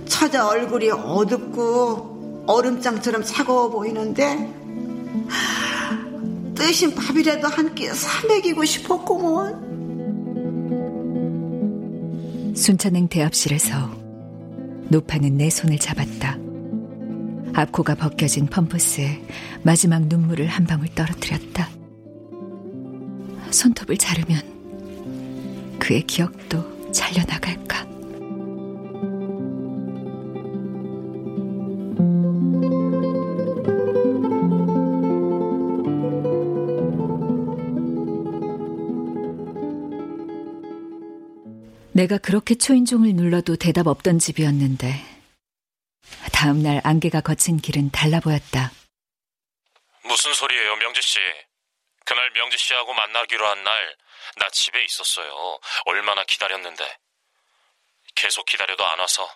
처자 0.04 0.46
얼굴이 0.46 0.90
어둡고 0.90 2.44
얼음장처럼 2.48 3.24
차가워 3.24 3.70
보이는데 3.70 4.52
뜨신 6.54 6.94
밥이라도 6.94 7.48
한 7.48 7.74
끼 7.74 7.88
사먹이고 7.88 8.64
싶었구먼. 8.64 9.74
순천행 12.56 13.08
대합실에서 13.08 13.90
노파는 14.88 15.36
내 15.36 15.50
손을 15.50 15.78
잡았다. 15.78 16.38
앞코가 17.54 17.96
벗겨진 17.96 18.46
펌프스에 18.46 19.20
마지막 19.62 20.06
눈물을 20.06 20.46
한 20.46 20.64
방울 20.66 20.88
떨어뜨렸다. 20.88 21.68
손톱을 23.50 23.96
자르면 23.96 24.40
그의 25.78 26.02
기억도 26.02 26.92
잘려나갈까? 26.92 27.86
내가 42.04 42.18
그렇게 42.18 42.54
초인종을 42.54 43.14
눌러도 43.14 43.56
대답 43.56 43.86
없던 43.86 44.18
집이었는데 44.18 44.92
다음 46.34 46.62
날 46.62 46.80
안개가 46.84 47.22
거친 47.22 47.56
길은 47.56 47.90
달라 47.92 48.20
보였다. 48.20 48.70
무슨 50.02 50.34
소리예요, 50.34 50.76
명지 50.76 51.00
씨? 51.00 51.18
그날 52.04 52.30
명지 52.32 52.58
씨하고 52.58 52.92
만나기로 52.92 53.46
한 53.46 53.64
날 53.64 53.96
나 54.36 54.48
집에 54.50 54.82
있었어요. 54.84 55.60
얼마나 55.84 56.24
기다렸는데. 56.24 56.98
계속 58.16 58.46
기다려도 58.46 58.84
안 58.84 58.98
와서 58.98 59.30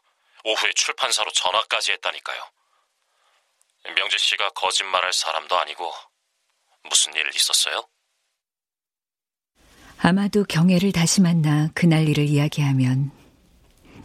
오후에 0.45 0.73
출판사로 0.75 1.31
전화까지 1.31 1.93
했다니까요. 1.93 2.51
명지 3.95 4.19
씨가 4.19 4.51
거짓말할 4.51 5.13
사람도 5.13 5.59
아니고 5.59 5.93
무슨 6.85 7.15
일 7.15 7.31
있었어요? 7.35 7.87
아마도 10.01 10.45
경애를 10.45 10.93
다시 10.93 11.21
만나 11.21 11.71
그날 11.75 12.09
일을 12.09 12.27
이야기하면 12.27 13.11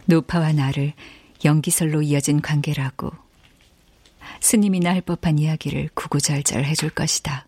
노파와 0.06 0.52
나를 0.52 0.92
연기설로 1.44 2.02
이어진 2.02 2.40
관계라고 2.42 3.12
스님이나 4.40 4.90
할 4.90 5.00
법한 5.00 5.38
이야기를 5.38 5.90
구구절절 5.94 6.64
해줄 6.64 6.90
것이다. 6.90 7.46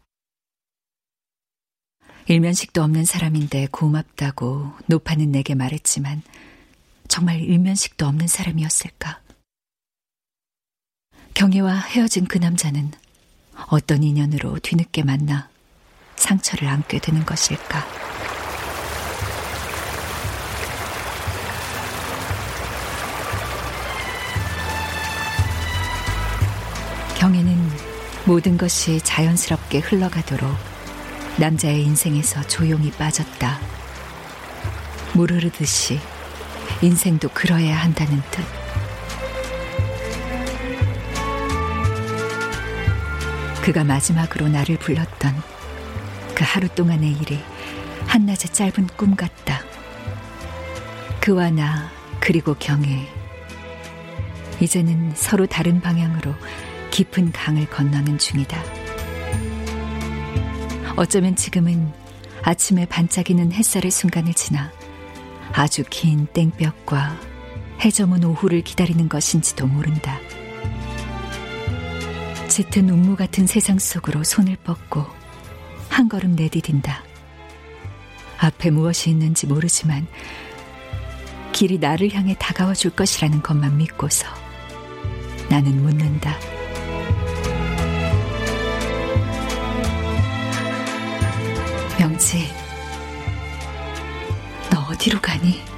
일면식도 2.29 2.83
없는 2.83 3.05
사람인데 3.05 3.69
고맙다고 3.71 4.73
노파는 4.87 5.33
내게 5.33 5.55
말했지만 5.55 6.23
정말 7.09 7.41
일면식도 7.41 8.07
없는 8.07 8.27
사람이었을까? 8.27 9.21
경애와 11.35 11.79
헤어진 11.79 12.25
그 12.27 12.39
남자는 12.39 12.93
어떤 13.69 14.03
인연으로 14.03 14.59
뒤늦게 14.61 15.03
만나 15.03 15.49
상처를 16.17 16.69
안게 16.69 16.99
되는 17.01 17.25
것일까? 17.25 18.16
모든 28.27 28.59
것이 28.59 29.01
자연스럽게 29.03 29.79
흘러가도록 29.79 30.51
남자의 31.39 31.85
인생에서 31.85 32.43
조용히 32.49 32.91
빠졌다. 32.91 33.61
물 35.15 35.31
흐르듯이 35.31 36.01
인생도 36.83 37.29
그러해야 37.29 37.77
한다는 37.77 38.21
뜻. 38.33 38.45
그가 43.63 43.85
마지막으로 43.85 44.49
나를 44.49 44.77
불렀던 44.79 45.41
그 46.35 46.45
하루 46.45 46.69
동안의 46.69 47.13
일이 47.13 47.41
한낮의 48.09 48.53
짧은 48.53 48.89
꿈 48.97 49.15
같다. 49.15 49.61
그와 51.21 51.51
나, 51.51 51.91
그리고 52.19 52.55
경애. 52.59 53.09
이제는 54.61 55.13
서로 55.15 55.47
다른 55.47 55.81
방향으로 55.81 56.35
깊은 56.97 57.31
강을 57.31 57.69
건너는 57.69 58.17
중이다. 58.17 58.59
어쩌면 60.97 61.37
지금은 61.37 61.93
아침에 62.41 62.87
반짝이는 62.87 63.53
햇살의 63.53 63.91
순간을 63.91 64.33
지나 64.33 64.73
아주 65.53 65.85
긴 65.91 66.27
땡볕과 66.33 67.21
해저문 67.85 68.25
오후를 68.25 68.63
기다리는 68.63 69.11
것인지도 69.11 69.67
모른다. 69.67 70.19
짙은 72.49 72.89
운무 72.89 73.15
같은 73.15 73.47
세상 73.47 73.79
속으로 73.79 74.25
손을 74.25 74.57
뻗고 74.65 75.05
한 75.91 76.09
걸음 76.09 76.35
내디딘다. 76.35 77.05
앞에 78.39 78.71
무엇이 78.71 79.11
있는지 79.11 79.47
모르지만 79.47 80.07
길이 81.53 81.77
나를 81.77 82.15
향해 82.15 82.35
다가와 82.39 82.73
줄 82.73 82.91
것이라는 82.93 83.43
것만 83.43 83.77
믿고서 83.77 84.27
나는 85.51 85.83
묻는다. 85.83 86.56
명지, 92.17 92.49
너 94.71 94.81
어디로 94.91 95.21
가니? 95.21 95.76